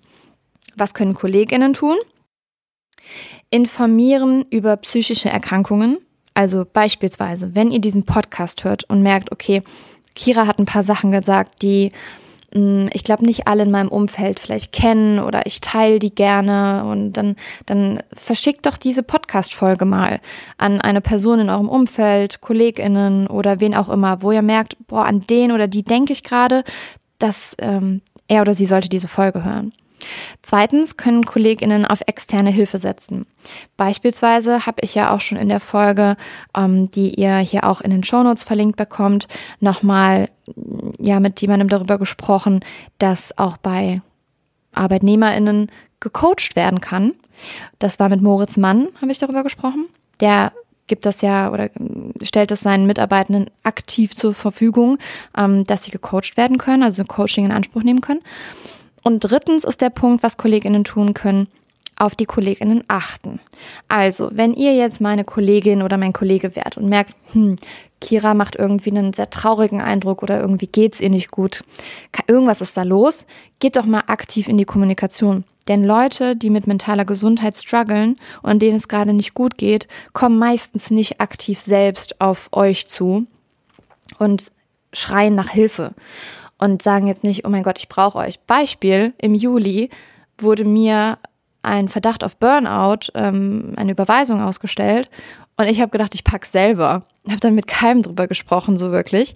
Was 0.74 0.94
können 0.94 1.12
KollegInnen 1.12 1.74
tun? 1.74 1.96
Informieren 3.50 4.46
über 4.48 4.74
psychische 4.78 5.28
Erkrankungen. 5.28 5.98
Also 6.32 6.64
beispielsweise, 6.70 7.54
wenn 7.54 7.70
ihr 7.70 7.80
diesen 7.80 8.04
Podcast 8.04 8.64
hört 8.64 8.84
und 8.84 9.02
merkt, 9.02 9.32
okay, 9.32 9.62
Kira 10.16 10.48
hat 10.48 10.58
ein 10.58 10.66
paar 10.66 10.82
Sachen 10.82 11.12
gesagt, 11.12 11.62
die 11.62 11.92
mm, 12.52 12.88
ich 12.92 13.04
glaube, 13.04 13.24
nicht 13.24 13.46
alle 13.46 13.62
in 13.62 13.70
meinem 13.70 13.88
Umfeld 13.88 14.40
vielleicht 14.40 14.72
kennen 14.72 15.20
oder 15.20 15.46
ich 15.46 15.60
teile 15.60 16.00
die 16.00 16.12
gerne 16.12 16.84
und 16.84 17.12
dann, 17.12 17.36
dann 17.66 18.00
verschickt 18.12 18.66
doch 18.66 18.76
diese 18.76 19.04
Podcast-Folge 19.04 19.84
mal 19.84 20.20
an 20.58 20.80
eine 20.80 21.00
Person 21.00 21.38
in 21.38 21.50
eurem 21.50 21.68
Umfeld, 21.68 22.40
KollegInnen 22.40 23.28
oder 23.28 23.60
wen 23.60 23.76
auch 23.76 23.88
immer, 23.88 24.22
wo 24.22 24.32
ihr 24.32 24.42
merkt, 24.42 24.76
boah, 24.88 25.04
an 25.04 25.20
den 25.20 25.52
oder 25.52 25.68
die 25.68 25.84
denke 25.84 26.12
ich 26.12 26.24
gerade, 26.24 26.64
dass 27.18 27.54
ähm, 27.60 28.00
er 28.26 28.42
oder 28.42 28.54
sie 28.54 28.66
sollte 28.66 28.88
diese 28.88 29.08
Folge 29.08 29.44
hören. 29.44 29.72
Zweitens 30.42 30.96
können 30.96 31.26
Kolleginnen 31.26 31.84
auf 31.84 32.00
externe 32.06 32.50
Hilfe 32.50 32.78
setzen. 32.78 33.26
Beispielsweise 33.76 34.66
habe 34.66 34.78
ich 34.82 34.94
ja 34.94 35.14
auch 35.14 35.20
schon 35.20 35.38
in 35.38 35.48
der 35.48 35.60
Folge, 35.60 36.16
ähm, 36.56 36.90
die 36.90 37.14
ihr 37.14 37.38
hier 37.38 37.64
auch 37.64 37.80
in 37.80 37.90
den 37.90 38.04
Shownotes 38.04 38.44
verlinkt 38.44 38.76
bekommt, 38.76 39.28
nochmal 39.60 40.28
ja 40.98 41.20
mit 41.20 41.40
jemandem 41.40 41.68
darüber 41.68 41.98
gesprochen, 41.98 42.60
dass 42.98 43.36
auch 43.38 43.56
bei 43.56 44.00
ArbeitnehmerInnen 44.72 45.70
gecoacht 46.00 46.54
werden 46.56 46.80
kann. 46.80 47.14
Das 47.78 47.98
war 47.98 48.08
mit 48.08 48.22
Moritz 48.22 48.56
Mann, 48.56 48.88
habe 49.00 49.12
ich 49.12 49.18
darüber 49.18 49.42
gesprochen. 49.42 49.86
Der 50.20 50.52
gibt 50.86 51.06
das 51.06 51.20
ja 51.20 51.50
oder 51.50 51.70
stellt 52.22 52.50
es 52.50 52.60
seinen 52.60 52.86
Mitarbeitenden 52.86 53.50
aktiv 53.62 54.14
zur 54.14 54.34
Verfügung, 54.34 54.98
ähm, 55.36 55.64
dass 55.64 55.84
sie 55.84 55.90
gecoacht 55.90 56.36
werden 56.36 56.58
können, 56.58 56.82
also 56.82 57.04
Coaching 57.04 57.44
in 57.44 57.52
Anspruch 57.52 57.82
nehmen 57.82 58.00
können. 58.00 58.22
Und 59.06 59.20
drittens 59.20 59.62
ist 59.62 59.82
der 59.82 59.90
Punkt, 59.90 60.24
was 60.24 60.36
Kolleginnen 60.36 60.82
tun 60.82 61.14
können, 61.14 61.46
auf 61.94 62.16
die 62.16 62.24
Kolleginnen 62.24 62.82
achten. 62.88 63.38
Also, 63.86 64.30
wenn 64.32 64.52
ihr 64.52 64.74
jetzt 64.74 65.00
meine 65.00 65.22
Kollegin 65.22 65.82
oder 65.82 65.96
mein 65.96 66.12
Kollege 66.12 66.56
wärt 66.56 66.76
und 66.76 66.88
merkt, 66.88 67.14
hm, 67.30 67.54
Kira 68.00 68.34
macht 68.34 68.56
irgendwie 68.56 68.90
einen 68.90 69.12
sehr 69.12 69.30
traurigen 69.30 69.80
Eindruck 69.80 70.24
oder 70.24 70.40
irgendwie 70.40 70.66
geht's 70.66 71.00
ihr 71.00 71.08
nicht 71.08 71.30
gut, 71.30 71.62
irgendwas 72.26 72.60
ist 72.60 72.76
da 72.76 72.82
los, 72.82 73.28
geht 73.60 73.76
doch 73.76 73.86
mal 73.86 74.02
aktiv 74.08 74.48
in 74.48 74.58
die 74.58 74.64
Kommunikation. 74.64 75.44
Denn 75.68 75.84
Leute, 75.84 76.34
die 76.34 76.50
mit 76.50 76.66
mentaler 76.66 77.04
Gesundheit 77.04 77.56
strugglen 77.56 78.16
und 78.42 78.60
denen 78.60 78.76
es 78.76 78.88
gerade 78.88 79.12
nicht 79.12 79.34
gut 79.34 79.56
geht, 79.56 79.86
kommen 80.14 80.36
meistens 80.36 80.90
nicht 80.90 81.20
aktiv 81.20 81.60
selbst 81.60 82.20
auf 82.20 82.48
euch 82.50 82.88
zu 82.88 83.28
und 84.18 84.50
schreien 84.92 85.36
nach 85.36 85.50
Hilfe 85.50 85.94
und 86.58 86.82
sagen 86.82 87.06
jetzt 87.06 87.24
nicht, 87.24 87.44
oh 87.46 87.48
mein 87.48 87.62
Gott, 87.62 87.78
ich 87.78 87.88
brauche 87.88 88.18
euch. 88.18 88.40
Beispiel, 88.40 89.14
im 89.18 89.34
Juli 89.34 89.90
wurde 90.38 90.64
mir 90.64 91.18
ein 91.62 91.88
Verdacht 91.88 92.22
auf 92.22 92.36
Burnout, 92.36 93.10
ähm, 93.14 93.72
eine 93.76 93.92
Überweisung 93.92 94.42
ausgestellt 94.42 95.10
und 95.56 95.66
ich 95.66 95.80
habe 95.80 95.90
gedacht, 95.90 96.14
ich 96.14 96.24
pack's 96.24 96.52
selber. 96.52 97.04
Habe 97.28 97.40
dann 97.40 97.54
mit 97.54 97.66
keinem 97.66 98.02
drüber 98.02 98.28
gesprochen, 98.28 98.76
so 98.76 98.92
wirklich. 98.92 99.34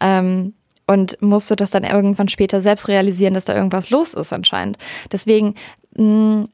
Ähm, 0.00 0.54
und 0.86 1.20
musste 1.20 1.56
das 1.56 1.70
dann 1.70 1.84
irgendwann 1.84 2.28
später 2.28 2.60
selbst 2.60 2.86
realisieren, 2.88 3.34
dass 3.34 3.44
da 3.44 3.54
irgendwas 3.54 3.90
los 3.90 4.14
ist 4.14 4.32
anscheinend. 4.32 4.78
Deswegen 5.10 5.54
mh, 5.96 6.04
mm, 6.04 6.48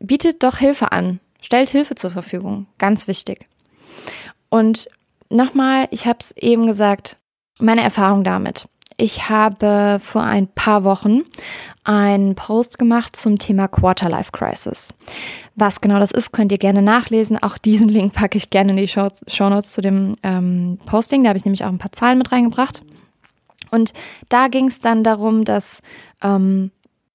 bietet 0.00 0.42
doch 0.42 0.56
Hilfe 0.58 0.92
an, 0.92 1.20
stellt 1.40 1.68
Hilfe 1.68 1.94
zur 1.94 2.10
Verfügung, 2.10 2.66
ganz 2.78 3.06
wichtig. 3.08 3.46
Und 4.48 4.88
nochmal, 5.28 5.88
ich 5.90 6.06
habe 6.06 6.18
es 6.20 6.32
eben 6.32 6.66
gesagt, 6.66 7.16
meine 7.60 7.82
Erfahrung 7.82 8.24
damit. 8.24 8.68
Ich 9.00 9.28
habe 9.28 10.00
vor 10.02 10.24
ein 10.24 10.48
paar 10.48 10.82
Wochen 10.82 11.22
einen 11.84 12.34
Post 12.34 12.80
gemacht 12.80 13.14
zum 13.14 13.38
Thema 13.38 13.68
Quarterlife 13.68 14.32
Crisis. 14.32 14.92
Was 15.54 15.80
genau 15.80 16.00
das 16.00 16.10
ist, 16.10 16.32
könnt 16.32 16.50
ihr 16.50 16.58
gerne 16.58 16.82
nachlesen. 16.82 17.40
Auch 17.40 17.58
diesen 17.58 17.88
Link 17.88 18.12
packe 18.12 18.36
ich 18.36 18.50
gerne 18.50 18.72
in 18.72 18.76
die 18.76 18.88
Show, 18.88 19.08
Notes 19.48 19.72
zu 19.72 19.82
dem 19.82 20.16
ähm, 20.24 20.80
Posting. 20.84 21.22
Da 21.22 21.28
habe 21.28 21.38
ich 21.38 21.44
nämlich 21.44 21.62
auch 21.64 21.68
ein 21.68 21.78
paar 21.78 21.92
Zahlen 21.92 22.18
mit 22.18 22.32
reingebracht. 22.32 22.82
Und 23.70 23.92
da 24.28 24.48
ging 24.48 24.66
es 24.66 24.80
dann 24.80 25.04
darum, 25.04 25.44
dass 25.44 25.80
ähm, 26.20 26.72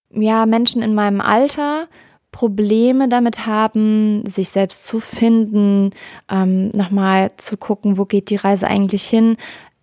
ja 0.09 0.45
Menschen 0.45 0.81
in 0.83 0.95
meinem 0.95 1.19
Alter 1.19 1.89
Probleme 2.31 3.09
damit 3.09 3.45
haben, 3.45 4.25
sich 4.25 4.49
selbst 4.49 4.87
zu 4.87 5.01
finden, 5.01 5.91
ähm, 6.31 6.69
nochmal 6.69 7.31
zu 7.35 7.57
gucken, 7.57 7.97
wo 7.97 8.05
geht 8.05 8.29
die 8.29 8.37
Reise 8.37 8.67
eigentlich 8.67 9.03
hin, 9.03 9.35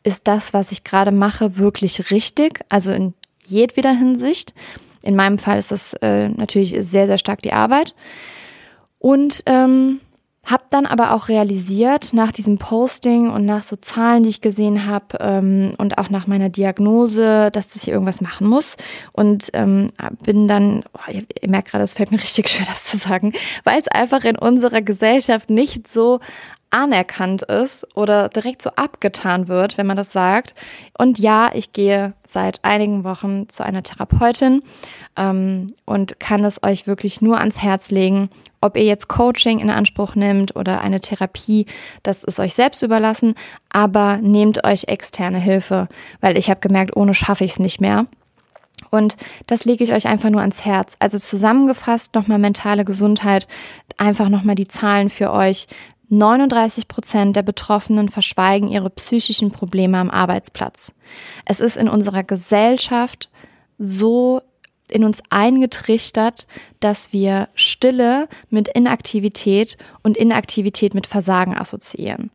ist 0.03 0.29
das, 0.29 0.55
was 0.55 0.73
ich 0.73 0.85
gerade 0.85 1.13
mache, 1.13 1.57
wirklich 1.59 2.11
richtig? 2.11 2.61
Also 2.69 2.93
in 2.93 3.15
jedweder 3.45 3.93
Hinsicht. 3.93 4.55
In 5.03 5.17
meinem 5.17 5.39
Fall 5.39 5.59
ist 5.59 5.73
das 5.73 5.95
äh, 5.95 6.29
natürlich 6.29 6.75
sehr, 6.79 7.07
sehr 7.07 7.19
stark 7.19 7.43
die 7.43 7.53
Arbeit. 7.53 7.95
Und 8.99 9.43
ähm, 9.47 10.01
habe 10.45 10.65
dann 10.71 10.87
aber 10.87 11.15
auch 11.15 11.29
realisiert, 11.29 12.13
nach 12.13 12.33
diesem 12.33 12.59
Posting 12.59 13.29
und 13.29 13.45
nach 13.45 13.63
so 13.63 13.77
Zahlen, 13.77 14.23
die 14.23 14.31
ich 14.31 14.41
gesehen 14.41 14.87
habe 14.87 15.19
ähm, 15.21 15.75
und 15.77 15.99
auch 15.99 16.09
nach 16.09 16.27
meiner 16.27 16.49
Diagnose, 16.49 17.51
dass 17.53 17.69
das 17.69 17.85
hier 17.85 17.95
irgendwas 17.95 18.21
machen 18.21 18.47
muss. 18.49 18.77
Und 19.13 19.51
ähm, 19.53 19.91
bin 20.25 20.49
dann, 20.49 20.83
oh, 20.95 21.11
ihr, 21.13 21.25
ihr 21.41 21.51
merkt 21.51 21.71
gerade, 21.71 21.85
es 21.85 21.95
fällt 21.95 22.11
mir 22.11 22.19
richtig 22.23 22.49
schwer, 22.49 22.67
das 22.67 22.85
zu 22.85 22.97
sagen, 22.97 23.33
weil 23.65 23.79
es 23.79 23.89
einfach 23.89 24.25
in 24.25 24.37
unserer 24.37 24.83
Gesellschaft 24.83 25.51
nicht 25.51 25.87
so 25.87 26.21
anerkannt 26.71 27.43
ist 27.43 27.87
oder 27.97 28.29
direkt 28.29 28.63
so 28.63 28.71
abgetan 28.77 29.49
wird, 29.49 29.77
wenn 29.77 29.87
man 29.87 29.97
das 29.97 30.13
sagt. 30.13 30.55
Und 30.97 31.19
ja, 31.19 31.51
ich 31.53 31.73
gehe 31.73 32.15
seit 32.27 32.65
einigen 32.65 33.05
Wochen 33.05 33.49
zu 33.49 33.65
einer 33.65 33.83
Therapeutin 33.83 34.63
ähm, 35.17 35.75
und 35.85 36.21
kann 36.21 36.45
es 36.45 36.63
euch 36.63 36.87
wirklich 36.87 37.21
nur 37.21 37.39
ans 37.39 37.61
Herz 37.61 37.91
legen. 37.91 38.31
Ob 38.61 38.77
ihr 38.77 38.85
jetzt 38.85 39.09
Coaching 39.09 39.59
in 39.59 39.71
Anspruch 39.71 40.15
nehmt 40.15 40.55
oder 40.55 40.81
eine 40.81 41.01
Therapie, 41.01 41.67
das 42.03 42.25
ist 42.25 42.39
euch 42.39 42.55
selbst 42.55 42.83
überlassen. 42.83 43.35
Aber 43.71 44.19
nehmt 44.19 44.65
euch 44.65 44.85
externe 44.85 45.39
Hilfe, 45.39 45.89
weil 46.21 46.39
ich 46.39 46.51
habe 46.51 46.61
gemerkt, 46.61 46.97
ohne 46.97 47.15
schaffe 47.15 47.45
ich 47.45 47.53
es 47.53 47.59
nicht 47.59 47.81
mehr. 47.81 48.07
Und 48.91 49.17
das 49.47 49.65
lege 49.65 49.85
ich 49.85 49.93
euch 49.93 50.07
einfach 50.09 50.31
nur 50.31 50.41
ans 50.41 50.65
Herz. 50.65 50.97
Also 51.01 51.19
zusammengefasst 51.19 52.15
nochmal 52.15 52.39
mentale 52.39 52.85
Gesundheit, 52.85 53.47
einfach 53.99 54.29
nochmal 54.29 54.55
die 54.55 54.69
Zahlen 54.69 55.11
für 55.11 55.33
euch. 55.33 55.67
39 56.11 56.89
Prozent 56.89 57.37
der 57.37 57.43
Betroffenen 57.43 58.09
verschweigen 58.09 58.69
ihre 58.69 58.91
psychischen 58.91 59.53
Probleme 59.53 59.99
am 59.99 60.11
Arbeitsplatz. 60.11 60.93
Es 61.45 61.61
ist 61.61 61.77
in 61.77 61.89
unserer 61.89 62.25
Gesellschaft 62.25 63.31
so 63.79 64.43
in 64.89 65.05
uns 65.05 65.23
eingetrichtert, 65.31 66.49
dass 66.81 67.13
wir 67.13 67.49
Stille 67.55 68.29
mit 68.51 68.69
Inaktivität 68.69 69.79
und 70.03 70.17
Inaktivität 70.17 70.95
mit 70.95 71.07
Versagen 71.07 71.57
assoziieren. 71.57 72.31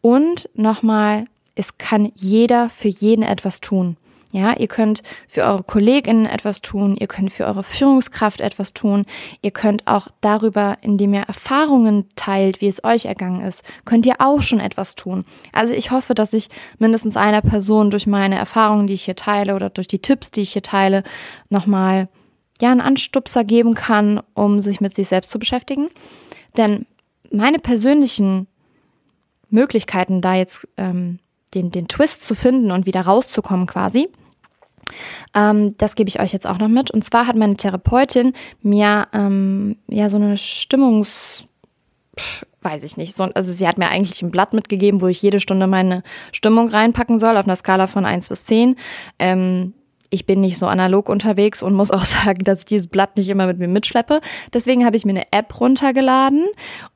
Und 0.00 0.48
nochmal, 0.54 1.24
es 1.56 1.76
kann 1.76 2.12
jeder 2.14 2.70
für 2.70 2.88
jeden 2.88 3.24
etwas 3.24 3.60
tun. 3.60 3.96
Ja, 4.30 4.54
ihr 4.58 4.68
könnt 4.68 5.02
für 5.26 5.42
eure 5.44 5.62
KollegInnen 5.62 6.26
etwas 6.26 6.60
tun, 6.60 6.96
ihr 6.96 7.06
könnt 7.06 7.32
für 7.32 7.46
eure 7.46 7.62
Führungskraft 7.62 8.42
etwas 8.42 8.74
tun, 8.74 9.06
ihr 9.40 9.52
könnt 9.52 9.86
auch 9.86 10.08
darüber, 10.20 10.76
indem 10.82 11.14
ihr 11.14 11.22
Erfahrungen 11.22 12.10
teilt, 12.14 12.60
wie 12.60 12.66
es 12.66 12.84
euch 12.84 13.06
ergangen 13.06 13.40
ist, 13.40 13.62
könnt 13.86 14.04
ihr 14.04 14.16
auch 14.18 14.42
schon 14.42 14.60
etwas 14.60 14.96
tun. 14.96 15.24
Also 15.52 15.72
ich 15.72 15.92
hoffe, 15.92 16.14
dass 16.14 16.34
ich 16.34 16.48
mindestens 16.78 17.16
einer 17.16 17.40
Person 17.40 17.90
durch 17.90 18.06
meine 18.06 18.36
Erfahrungen, 18.36 18.86
die 18.86 18.94
ich 18.94 19.04
hier 19.04 19.16
teile 19.16 19.54
oder 19.54 19.70
durch 19.70 19.88
die 19.88 20.00
Tipps, 20.00 20.30
die 20.30 20.42
ich 20.42 20.52
hier 20.52 20.62
teile, 20.62 21.04
nochmal 21.48 22.08
ja 22.60 22.70
einen 22.70 22.82
Anstupser 22.82 23.44
geben 23.44 23.74
kann, 23.74 24.20
um 24.34 24.60
sich 24.60 24.82
mit 24.82 24.94
sich 24.94 25.08
selbst 25.08 25.30
zu 25.30 25.38
beschäftigen. 25.38 25.88
Denn 26.58 26.84
meine 27.30 27.60
persönlichen 27.60 28.46
Möglichkeiten, 29.48 30.20
da 30.20 30.34
jetzt 30.34 30.68
ähm, 30.76 31.18
den, 31.54 31.70
den 31.70 31.88
Twist 31.88 32.24
zu 32.24 32.34
finden 32.34 32.70
und 32.70 32.86
wieder 32.86 33.02
rauszukommen 33.02 33.66
quasi. 33.66 34.08
Ähm, 35.34 35.76
das 35.76 35.94
gebe 35.94 36.08
ich 36.08 36.20
euch 36.20 36.32
jetzt 36.32 36.46
auch 36.46 36.58
noch 36.58 36.68
mit. 36.68 36.90
Und 36.90 37.02
zwar 37.02 37.26
hat 37.26 37.36
meine 37.36 37.56
Therapeutin 37.56 38.32
mir 38.62 39.08
ähm, 39.12 39.76
ja 39.88 40.08
so 40.08 40.16
eine 40.16 40.36
Stimmungs 40.36 41.44
weiß 42.62 42.82
ich 42.82 42.96
nicht. 42.96 43.14
So, 43.14 43.24
also 43.24 43.52
sie 43.52 43.66
hat 43.66 43.78
mir 43.78 43.88
eigentlich 43.88 44.22
ein 44.22 44.30
Blatt 44.30 44.52
mitgegeben, 44.52 45.00
wo 45.00 45.06
ich 45.06 45.22
jede 45.22 45.40
Stunde 45.40 45.66
meine 45.66 46.02
Stimmung 46.32 46.68
reinpacken 46.68 47.18
soll 47.18 47.36
auf 47.36 47.46
einer 47.46 47.56
Skala 47.56 47.86
von 47.86 48.04
1 48.04 48.28
bis 48.28 48.44
10. 48.44 48.76
Ähm, 49.18 49.74
ich 50.10 50.26
bin 50.26 50.40
nicht 50.40 50.58
so 50.58 50.66
analog 50.66 51.08
unterwegs 51.08 51.62
und 51.62 51.74
muss 51.74 51.90
auch 51.90 52.04
sagen, 52.04 52.44
dass 52.44 52.60
ich 52.60 52.64
dieses 52.66 52.86
Blatt 52.86 53.16
nicht 53.16 53.28
immer 53.28 53.46
mit 53.46 53.58
mir 53.58 53.68
mitschleppe. 53.68 54.20
Deswegen 54.52 54.84
habe 54.84 54.96
ich 54.96 55.04
mir 55.04 55.12
eine 55.12 55.32
App 55.32 55.60
runtergeladen 55.60 56.46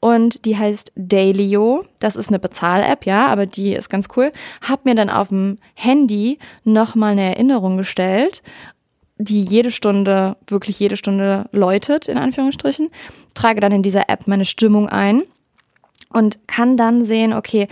und 0.01 0.45
die 0.45 0.57
heißt 0.57 0.93
Dailyo. 0.97 1.85
Das 1.99 2.17
ist 2.17 2.29
eine 2.29 2.39
Bezahl-App, 2.39 3.07
ja, 3.07 3.27
aber 3.27 3.47
die 3.47 3.73
ist 3.73 3.89
ganz 3.89 4.09
cool. 4.17 4.33
Hab 4.67 4.85
mir 4.85 4.95
dann 4.95 5.11
auf 5.11 5.29
dem 5.29 5.59
Handy 5.75 6.39
nochmal 6.65 7.13
eine 7.13 7.23
Erinnerung 7.23 7.77
gestellt 7.77 8.43
die 9.19 9.43
jede 9.43 9.71
Stunde, 9.71 10.37
wirklich 10.49 10.81
jede 10.81 10.97
Stunde 10.97 11.47
läutet, 11.53 12.09
in 12.09 12.19
Anführungsstrichen, 12.19 12.91
trage 13.35 13.61
dann 13.61 13.71
in 13.71 13.83
dieser 13.83 14.09
App 14.09 14.27
meine 14.27 14.45
Stimmung 14.45 14.89
ein 14.89 15.23
und 16.13 16.47
kann 16.47 16.77
dann 16.77 17.05
sehen, 17.05 17.33
okay, 17.33 17.69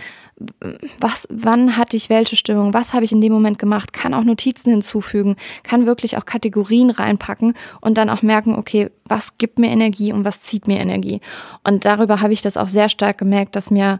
was, 0.99 1.27
wann 1.29 1.77
hatte 1.77 1.95
ich 1.95 2.09
welche 2.09 2.35
Stimmung, 2.35 2.73
was 2.73 2.93
habe 2.93 3.05
ich 3.05 3.11
in 3.11 3.21
dem 3.21 3.31
Moment 3.31 3.59
gemacht, 3.59 3.93
kann 3.93 4.13
auch 4.13 4.23
Notizen 4.23 4.71
hinzufügen, 4.71 5.35
kann 5.63 5.85
wirklich 5.85 6.17
auch 6.17 6.25
Kategorien 6.25 6.89
reinpacken 6.89 7.53
und 7.79 7.97
dann 7.97 8.09
auch 8.09 8.21
merken, 8.21 8.55
okay, 8.55 8.89
was 9.05 9.37
gibt 9.37 9.59
mir 9.59 9.69
Energie 9.69 10.13
und 10.13 10.25
was 10.25 10.41
zieht 10.41 10.67
mir 10.67 10.79
Energie. 10.79 11.21
Und 11.63 11.85
darüber 11.85 12.21
habe 12.21 12.33
ich 12.33 12.41
das 12.41 12.57
auch 12.57 12.67
sehr 12.67 12.89
stark 12.89 13.17
gemerkt, 13.17 13.55
dass 13.55 13.71
mir 13.71 13.99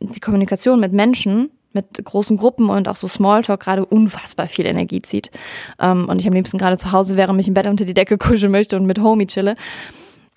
die 0.00 0.20
Kommunikation 0.20 0.80
mit 0.80 0.92
Menschen 0.92 1.50
mit 1.74 2.04
großen 2.04 2.36
Gruppen 2.36 2.68
und 2.70 2.88
auch 2.88 2.96
so 2.96 3.08
Smalltalk 3.08 3.60
gerade 3.60 3.86
unfassbar 3.86 4.46
viel 4.46 4.66
Energie 4.66 5.02
zieht. 5.02 5.30
Ähm, 5.80 6.08
und 6.08 6.20
ich 6.20 6.26
am 6.26 6.34
liebsten 6.34 6.58
gerade 6.58 6.76
zu 6.76 6.92
Hause 6.92 7.16
wäre, 7.16 7.34
mich 7.34 7.48
im 7.48 7.54
Bett 7.54 7.66
unter 7.66 7.84
die 7.84 7.94
Decke 7.94 8.18
kuscheln 8.18 8.52
möchte 8.52 8.76
und 8.76 8.86
mit 8.86 9.00
Homie 9.00 9.26
chille. 9.26 9.56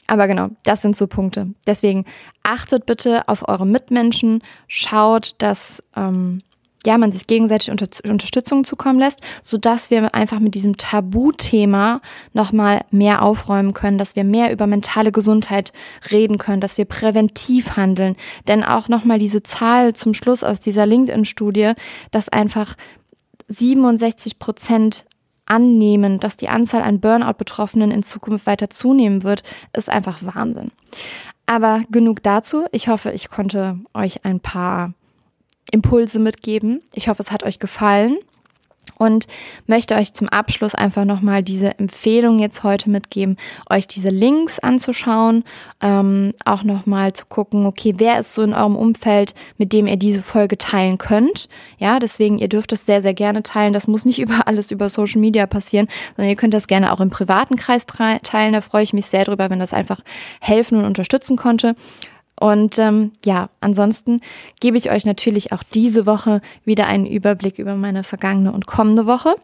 Aber 0.08 0.28
genau, 0.28 0.50
das 0.64 0.82
sind 0.82 0.96
so 0.96 1.08
Punkte. 1.08 1.54
Deswegen 1.66 2.06
achtet 2.44 2.86
bitte 2.86 3.28
auf 3.28 3.48
eure 3.48 3.66
Mitmenschen, 3.66 4.44
schaut, 4.68 5.36
dass 5.40 5.84
ähm, 5.96 6.42
ja, 6.86 6.98
man 6.98 7.12
sich 7.12 7.28
gegenseitig 7.28 7.72
unter 7.72 7.88
Unterstützung 8.08 8.64
zukommen 8.64 9.00
lässt, 9.00 9.22
so 9.42 9.58
dass 9.58 9.90
wir 9.90 10.14
einfach 10.14 10.40
mit 10.40 10.56
diesem 10.56 10.78
Tabuthema 10.78 12.02
nochmal 12.34 12.82
mehr 12.92 13.24
aufräumen 13.24 13.74
können, 13.74 13.98
dass 13.98 14.16
wir 14.16 14.24
mehr 14.24 14.52
über 14.52 14.68
mentale 14.68 15.12
Gesundheit 15.12 15.74
reden 16.12 16.38
können, 16.38 16.62
dass 16.62 16.78
wir 16.78 16.86
präventiv 16.86 17.76
handeln. 17.76 18.16
Denn 18.48 18.64
auch 18.64 18.88
nochmal 18.88 19.20
diese 19.20 19.42
Zahl 19.44 19.94
zum 19.94 20.14
Schluss 20.14 20.44
aus 20.44 20.60
dieser 20.60 20.86
LinkedIn-Studie, 20.86 21.74
dass 22.12 22.30
einfach 22.30 22.76
67 23.48 24.40
Prozent 24.40 25.06
annehmen, 25.46 26.20
dass 26.20 26.38
die 26.38 26.50
Anzahl 26.50 26.82
an 26.82 27.00
Burnout-Betroffenen 27.00 27.92
in 27.92 28.04
Zukunft 28.04 28.46
weiter 28.46 28.70
zunehmen 28.70 29.24
wird, 29.24 29.44
ist 29.74 29.90
einfach 29.90 30.20
Wahnsinn. 30.22 30.72
Aber 31.46 31.84
genug 31.92 32.24
dazu. 32.24 32.66
Ich 32.72 32.88
hoffe, 32.88 33.12
ich 33.12 33.30
konnte 33.30 33.80
euch 33.94 34.26
ein 34.26 34.40
paar 34.40 34.94
Impulse 35.72 36.20
mitgeben. 36.20 36.82
Ich 36.94 37.08
hoffe, 37.08 37.22
es 37.22 37.32
hat 37.32 37.44
euch 37.44 37.60
gefallen 37.60 38.18
und 38.98 39.28
möchte 39.68 39.96
euch 39.96 40.14
zum 40.14 40.30
Abschluss 40.30 40.76
einfach 40.76 41.06
nochmal 41.06 41.44
diese 41.44 41.78
Empfehlung 41.80 42.40
jetzt 42.40 42.64
heute 42.64 42.90
mitgeben, 42.90 43.38
euch 43.70 43.88
diese 43.88 44.10
Links 44.10 44.60
anzuschauen, 44.60 45.44
ähm, 45.82 46.34
auch 46.46 46.64
nochmal 46.64 47.14
zu 47.14 47.26
gucken, 47.26 47.66
okay, 47.66 47.94
wer 47.98 48.20
ist 48.20 48.34
so 48.34 48.42
in 48.42 48.54
eurem 48.54 48.76
Umfeld, 48.76 49.34
mit 49.58 49.74
dem 49.74 49.88
ihr 49.88 49.98
diese 49.98 50.22
Folge 50.22 50.58
teilen 50.58 50.98
könnt. 50.98 51.50
Ja, 51.78 52.00
deswegen, 52.00 52.38
ihr 52.38 52.50
dürft 52.50 52.72
es 52.72 52.86
sehr, 52.86 53.02
sehr 53.02 53.14
gerne 53.14 53.44
teilen. 53.44 53.74
Das 53.74 53.88
muss 53.88 54.06
nicht 54.06 54.20
über 54.26 54.48
alles 54.48 54.72
über 54.72 54.90
Social 54.90 55.22
Media 55.22 55.46
passieren, 55.48 55.88
sondern 56.16 56.30
ihr 56.30 56.38
könnt 56.38 56.54
das 56.54 56.68
gerne 56.68 56.94
auch 56.94 57.00
im 57.00 57.10
privaten 57.10 57.56
Kreis 57.56 57.86
teilen. 57.86 58.54
Da 58.54 58.62
freue 58.62 58.84
ich 58.84 58.94
mich 58.94 59.06
sehr 59.06 59.26
drüber, 59.26 59.50
wenn 59.50 59.60
das 59.60 59.74
einfach 59.74 60.02
helfen 60.42 60.78
und 60.78 60.86
unterstützen 60.86 61.38
konnte. 61.38 61.76
Und 62.40 62.78
ähm, 62.80 63.12
ja, 63.24 63.50
ansonsten 63.62 64.22
gebe 64.60 64.78
ich 64.78 64.92
euch 64.92 65.06
natürlich 65.06 65.54
auch 65.54 65.64
diese 65.64 66.06
Woche 66.06 66.42
wieder 66.66 66.88
einen 66.88 67.06
Überblick 67.06 67.60
über 67.60 67.76
meine 67.76 68.04
vergangene 68.04 68.52
und 68.52 68.68
kommende 68.68 69.06
Woche. 69.06 69.36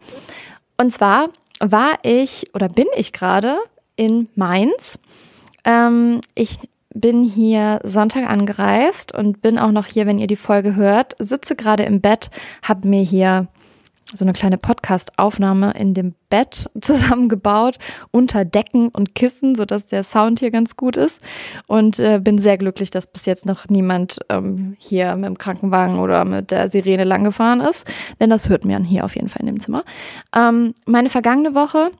Und 0.78 0.92
zwar 0.92 1.30
war 1.60 2.00
ich 2.04 2.54
oder 2.54 2.68
bin 2.68 2.88
ich 2.96 3.14
gerade 3.14 3.58
in 3.96 4.28
Mainz. 4.36 5.00
Ähm, 5.64 6.22
ich 6.36 6.58
bin 6.94 7.24
hier 7.24 7.80
Sonntag 7.84 8.30
angereist 8.30 9.14
und 9.14 9.42
bin 9.42 9.58
auch 9.58 9.72
noch 9.72 9.86
hier, 9.86 10.06
wenn 10.06 10.20
ihr 10.20 10.28
die 10.28 10.36
Folge 10.36 10.76
hört, 10.76 11.16
sitze 11.20 11.56
gerade 11.56 11.84
im 11.84 12.02
Bett, 12.02 12.30
habe 12.64 12.88
mir 12.88 13.04
hier 13.04 13.48
so 14.14 14.26
eine 14.26 14.34
kleine 14.34 14.58
Podcast-Aufnahme 14.58 15.74
in 15.78 15.94
dem 15.94 16.14
Bett 16.30 16.70
zusammengebaut, 16.82 17.78
unter 18.12 18.46
Decken 18.46 18.90
und 18.90 19.16
Kissen, 19.16 19.56
sodass 19.56 19.86
der 19.86 20.04
Sound 20.04 20.40
hier 20.40 20.52
ganz 20.52 20.76
gut 20.76 20.98
ist. 20.98 21.22
Und 21.68 22.00
äh, 22.00 22.20
bin 22.20 22.38
sehr 22.38 22.58
glücklich, 22.58 22.92
dass 22.92 23.08
bis 23.08 23.26
jetzt 23.26 23.46
noch 23.46 23.70
niemand 23.70 24.20
ähm, 24.30 24.76
hier 24.80 25.16
mit 25.16 25.26
dem 25.26 25.38
Krankenwagen 25.38 26.00
oder 26.00 26.26
mit 26.26 26.52
der 26.52 26.70
Sirene 26.70 27.04
langgefahren 27.04 27.62
ist. 27.62 27.86
Denn 28.20 28.30
das 28.30 28.50
hört 28.50 28.66
man 28.66 28.84
hier 28.84 29.06
auf 29.06 29.16
jeden 29.16 29.30
Fall 29.30 29.42
in 29.42 29.48
dem 29.48 29.60
Zimmer. 29.60 29.84
Ähm, 30.36 30.74
meine 30.86 31.10
vergangene 31.10 31.54
Woche 31.54 31.92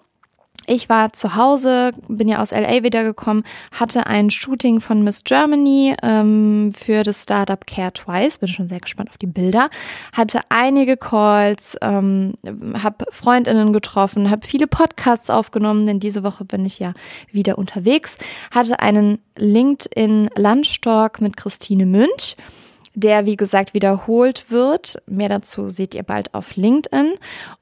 ich 0.68 0.90
war 0.90 1.12
zu 1.14 1.36
Hause, 1.36 1.92
bin 2.08 2.28
ja 2.28 2.42
aus 2.42 2.52
LA 2.52 2.84
wiedergekommen, 2.84 3.44
hatte 3.72 4.06
ein 4.06 4.30
Shooting 4.30 4.80
von 4.80 5.04
Miss 5.04 5.24
Germany 5.24 5.96
ähm, 6.04 6.72
für 6.74 7.04
das 7.04 7.24
Startup 7.24 7.66
Care 7.66 7.94
Twice, 7.94 8.38
bin 8.38 8.50
schon 8.50 8.70
sehr 8.70 8.80
gespannt 8.80 9.10
auf 9.10 9.18
die 9.18 9.28
Bilder, 9.28 9.70
hatte 10.14 10.42
einige 10.50 10.98
Calls, 10.98 11.76
ähm, 11.82 12.34
habe 12.82 13.06
Freundinnen 13.12 13.74
getroffen, 13.74 14.30
habe 14.30 14.46
viele 14.46 14.68
Podcasts 14.68 15.30
aufgenommen, 15.30 15.88
denn 15.88 16.00
diese 16.00 16.24
Woche 16.24 16.46
bin 16.46 16.66
ich 16.66 16.80
ja 16.80 16.94
wieder 17.32 17.58
unterwegs, 17.58 18.18
hatte 18.52 18.80
einen 18.80 19.20
LinkedIn 19.38 20.30
Lunchtalk 20.36 21.22
mit 21.22 21.38
Christine 21.38 21.86
Münch 21.86 22.36
der 22.94 23.26
wie 23.26 23.38
gesagt 23.38 23.74
wiederholt 23.74 24.52
wird. 24.52 25.02
Mehr 25.08 25.30
dazu 25.30 25.70
seht 25.70 25.96
ihr 25.96 26.04
bald 26.04 26.34
auf 26.34 26.58
LinkedIn. 26.58 27.14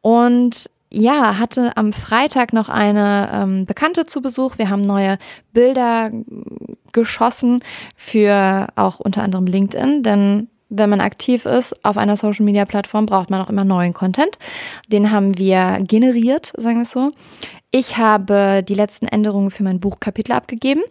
Und 0.01 0.71
ja, 0.91 1.37
hatte 1.37 1.77
am 1.77 1.93
Freitag 1.93 2.53
noch 2.53 2.69
eine 2.69 3.29
ähm, 3.31 3.65
Bekannte 3.65 4.05
zu 4.05 4.21
Besuch. 4.21 4.57
Wir 4.57 4.69
haben 4.69 4.81
neue 4.81 5.17
Bilder 5.53 6.11
geschossen 6.91 7.59
für 7.95 8.67
auch 8.75 8.99
unter 8.99 9.21
anderem 9.21 9.45
LinkedIn, 9.45 10.03
denn 10.03 10.49
wenn 10.69 10.89
man 10.89 11.01
aktiv 11.01 11.45
ist 11.45 11.83
auf 11.83 11.97
einer 11.97 12.15
Social 12.15 12.45
Media 12.45 12.65
Plattform, 12.65 13.05
braucht 13.05 13.29
man 13.29 13.41
auch 13.41 13.49
immer 13.49 13.63
neuen 13.63 13.93
Content. 13.93 14.37
Den 14.87 15.11
haben 15.11 15.37
wir 15.37 15.79
generiert, 15.81 16.53
sagen 16.57 16.77
wir 16.77 16.83
es 16.83 16.91
so. 16.91 17.11
Ich 17.71 17.97
habe 17.97 18.63
die 18.67 18.75
letzten 18.75 19.07
Änderungen 19.07 19.51
für 19.51 19.63
mein 19.63 19.79
Buchkapitel 19.79 20.31
abgegeben 20.31 20.81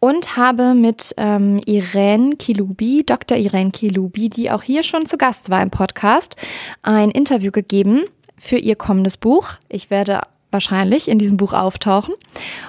und 0.00 0.36
habe 0.36 0.74
mit 0.74 1.14
ähm, 1.16 1.60
Irene 1.66 2.36
Kilubi, 2.36 3.04
Dr. 3.04 3.38
Irene 3.38 3.70
Kilubi, 3.70 4.28
die 4.28 4.50
auch 4.50 4.62
hier 4.62 4.82
schon 4.82 5.06
zu 5.06 5.18
Gast 5.18 5.50
war 5.50 5.62
im 5.62 5.70
Podcast, 5.70 6.36
ein 6.82 7.10
Interview 7.10 7.50
gegeben 7.50 8.04
für 8.38 8.56
ihr 8.56 8.76
kommendes 8.76 9.16
Buch. 9.16 9.50
Ich 9.68 9.90
werde 9.90 10.22
wahrscheinlich 10.50 11.08
in 11.08 11.18
diesem 11.18 11.36
Buch 11.36 11.52
auftauchen. 11.52 12.14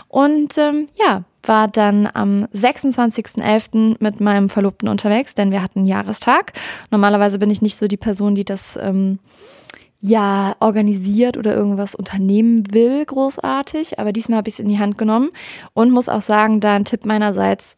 Und 0.08 0.58
ähm, 0.58 0.88
ja, 0.96 1.24
war 1.44 1.68
dann 1.68 2.10
am 2.14 2.46
26.11. 2.54 3.98
mit 4.00 4.20
meinem 4.20 4.50
Verlobten 4.50 4.90
unterwegs, 4.90 5.34
denn 5.34 5.52
wir 5.52 5.64
hatten 5.64 5.86
Jahrestag. 5.86 6.54
Normalerweise 6.92 7.40
bin 7.40 7.50
ich 7.50 7.62
nicht 7.62 7.78
so 7.78 7.88
die 7.88 7.98
Person, 7.98 8.36
die 8.36 8.44
das 8.44 8.78
ähm, 8.82 9.20
ja 10.02 10.56
organisiert 10.60 11.38
oder 11.38 11.56
irgendwas 11.56 11.96
unternehmen 11.96 12.74
will, 12.74 13.06
großartig. 13.06 14.00
Aber 14.00 14.12
diesmal 14.12 14.38
habe 14.38 14.50
ich 14.50 14.56
es 14.56 14.60
in 14.60 14.68
die 14.68 14.80
Hand 14.80 14.98
genommen 14.98 15.30
und 15.74 15.92
muss 15.92 16.10
auch 16.10 16.22
sagen, 16.22 16.60
da 16.60 16.74
ein 16.74 16.86
Tipp 16.86 17.06
meinerseits, 17.06 17.76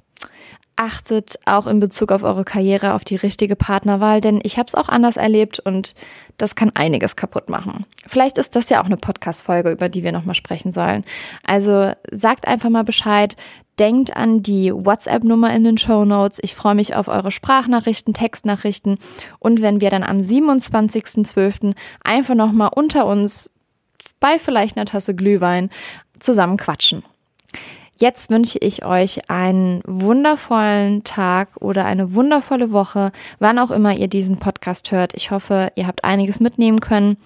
achtet 0.76 1.40
auch 1.46 1.68
in 1.68 1.80
Bezug 1.80 2.12
auf 2.12 2.24
eure 2.24 2.44
Karriere 2.44 2.94
auf 2.94 3.04
die 3.04 3.16
richtige 3.16 3.56
Partnerwahl, 3.56 4.22
denn 4.22 4.40
ich 4.44 4.58
habe 4.58 4.68
es 4.68 4.76
auch 4.76 4.90
anders 4.90 5.18
erlebt 5.18 5.60
und 5.60 5.94
das 6.38 6.56
kann 6.56 6.72
einiges 6.74 7.16
kaputt 7.16 7.50
machen. 7.50 7.86
Vielleicht 8.08 8.38
ist 8.38 8.56
das 8.56 8.70
ja 8.70 8.82
auch 8.82 8.86
eine 8.86 8.98
Podcast-Folge, 8.98 9.72
über 9.72 9.90
die 9.90 10.04
wir 10.04 10.12
nochmal 10.12 10.36
sprechen 10.36 10.72
sollen. 10.72 11.04
Also 11.46 11.92
sagt 12.12 12.48
einfach 12.48 12.70
mal 12.70 12.84
Bescheid. 12.84 13.36
Denkt 13.80 14.16
an 14.16 14.44
die 14.44 14.72
WhatsApp-Nummer 14.74 15.54
in 15.54 15.64
den 15.64 15.78
Show 15.78 16.06
Notes. 16.06 16.40
Ich 16.42 16.56
freue 16.56 16.76
mich 16.76 16.96
auf 16.96 17.08
eure 17.08 17.32
Sprachnachrichten, 17.32 18.14
Textnachrichten 18.14 18.98
und 19.40 19.62
wenn 19.62 19.82
wir 19.82 19.90
dann 19.90 20.04
am 20.04 20.20
27.12. 20.20 21.76
einfach 22.04 22.36
nochmal 22.36 22.70
unter 22.76 23.06
uns 23.06 23.50
bei 24.20 24.40
vielleicht 24.40 24.78
einer 24.78 24.86
Tasse 24.86 25.16
Glühwein 25.16 25.70
zusammen 26.20 26.58
quatschen. 26.58 27.04
Jetzt 28.02 28.32
wünsche 28.32 28.58
ich 28.58 28.84
euch 28.84 29.30
einen 29.30 29.84
wundervollen 29.86 31.04
Tag 31.04 31.50
oder 31.60 31.86
eine 31.86 32.16
wundervolle 32.16 32.72
Woche, 32.72 33.12
wann 33.38 33.60
auch 33.60 33.70
immer 33.70 33.96
ihr 33.96 34.08
diesen 34.08 34.40
Podcast 34.40 34.92
hört. 34.92 35.14
Ich 35.14 35.30
hoffe, 35.30 35.72
ihr 35.76 35.86
habt 35.86 36.04
einiges 36.04 36.40
mitnehmen 36.40 36.80
können 36.80 37.18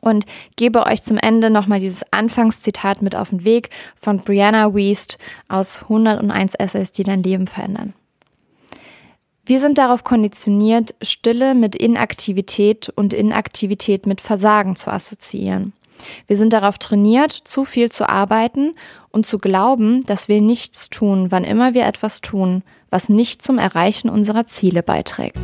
und 0.00 0.24
gebe 0.54 0.86
euch 0.86 1.02
zum 1.02 1.16
Ende 1.16 1.50
nochmal 1.50 1.80
dieses 1.80 2.04
Anfangszitat 2.12 3.02
mit 3.02 3.16
auf 3.16 3.30
den 3.30 3.42
Weg 3.42 3.70
von 3.96 4.18
Brianna 4.18 4.72
Wiest 4.72 5.18
aus 5.48 5.82
101 5.82 6.54
Essays, 6.54 6.92
die 6.92 7.02
dein 7.02 7.24
Leben 7.24 7.48
verändern. 7.48 7.92
Wir 9.44 9.58
sind 9.58 9.78
darauf 9.78 10.04
konditioniert, 10.04 10.94
Stille 11.02 11.56
mit 11.56 11.74
Inaktivität 11.74 12.88
und 12.94 13.12
Inaktivität 13.12 14.06
mit 14.06 14.20
Versagen 14.20 14.76
zu 14.76 14.92
assoziieren. 14.92 15.72
Wir 16.26 16.36
sind 16.36 16.52
darauf 16.52 16.78
trainiert, 16.78 17.32
zu 17.32 17.64
viel 17.64 17.90
zu 17.90 18.08
arbeiten 18.08 18.74
und 19.10 19.26
zu 19.26 19.38
glauben, 19.38 20.04
dass 20.06 20.28
wir 20.28 20.40
nichts 20.40 20.90
tun, 20.90 21.30
wann 21.30 21.44
immer 21.44 21.74
wir 21.74 21.86
etwas 21.86 22.20
tun, 22.20 22.62
was 22.90 23.08
nicht 23.08 23.42
zum 23.42 23.58
Erreichen 23.58 24.08
unserer 24.08 24.46
Ziele 24.46 24.82
beiträgt. 24.82 25.38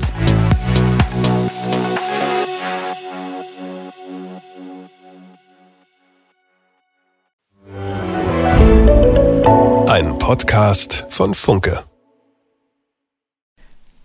Ein 9.86 10.18
Podcast 10.18 11.06
von 11.08 11.34
Funke. 11.34 11.89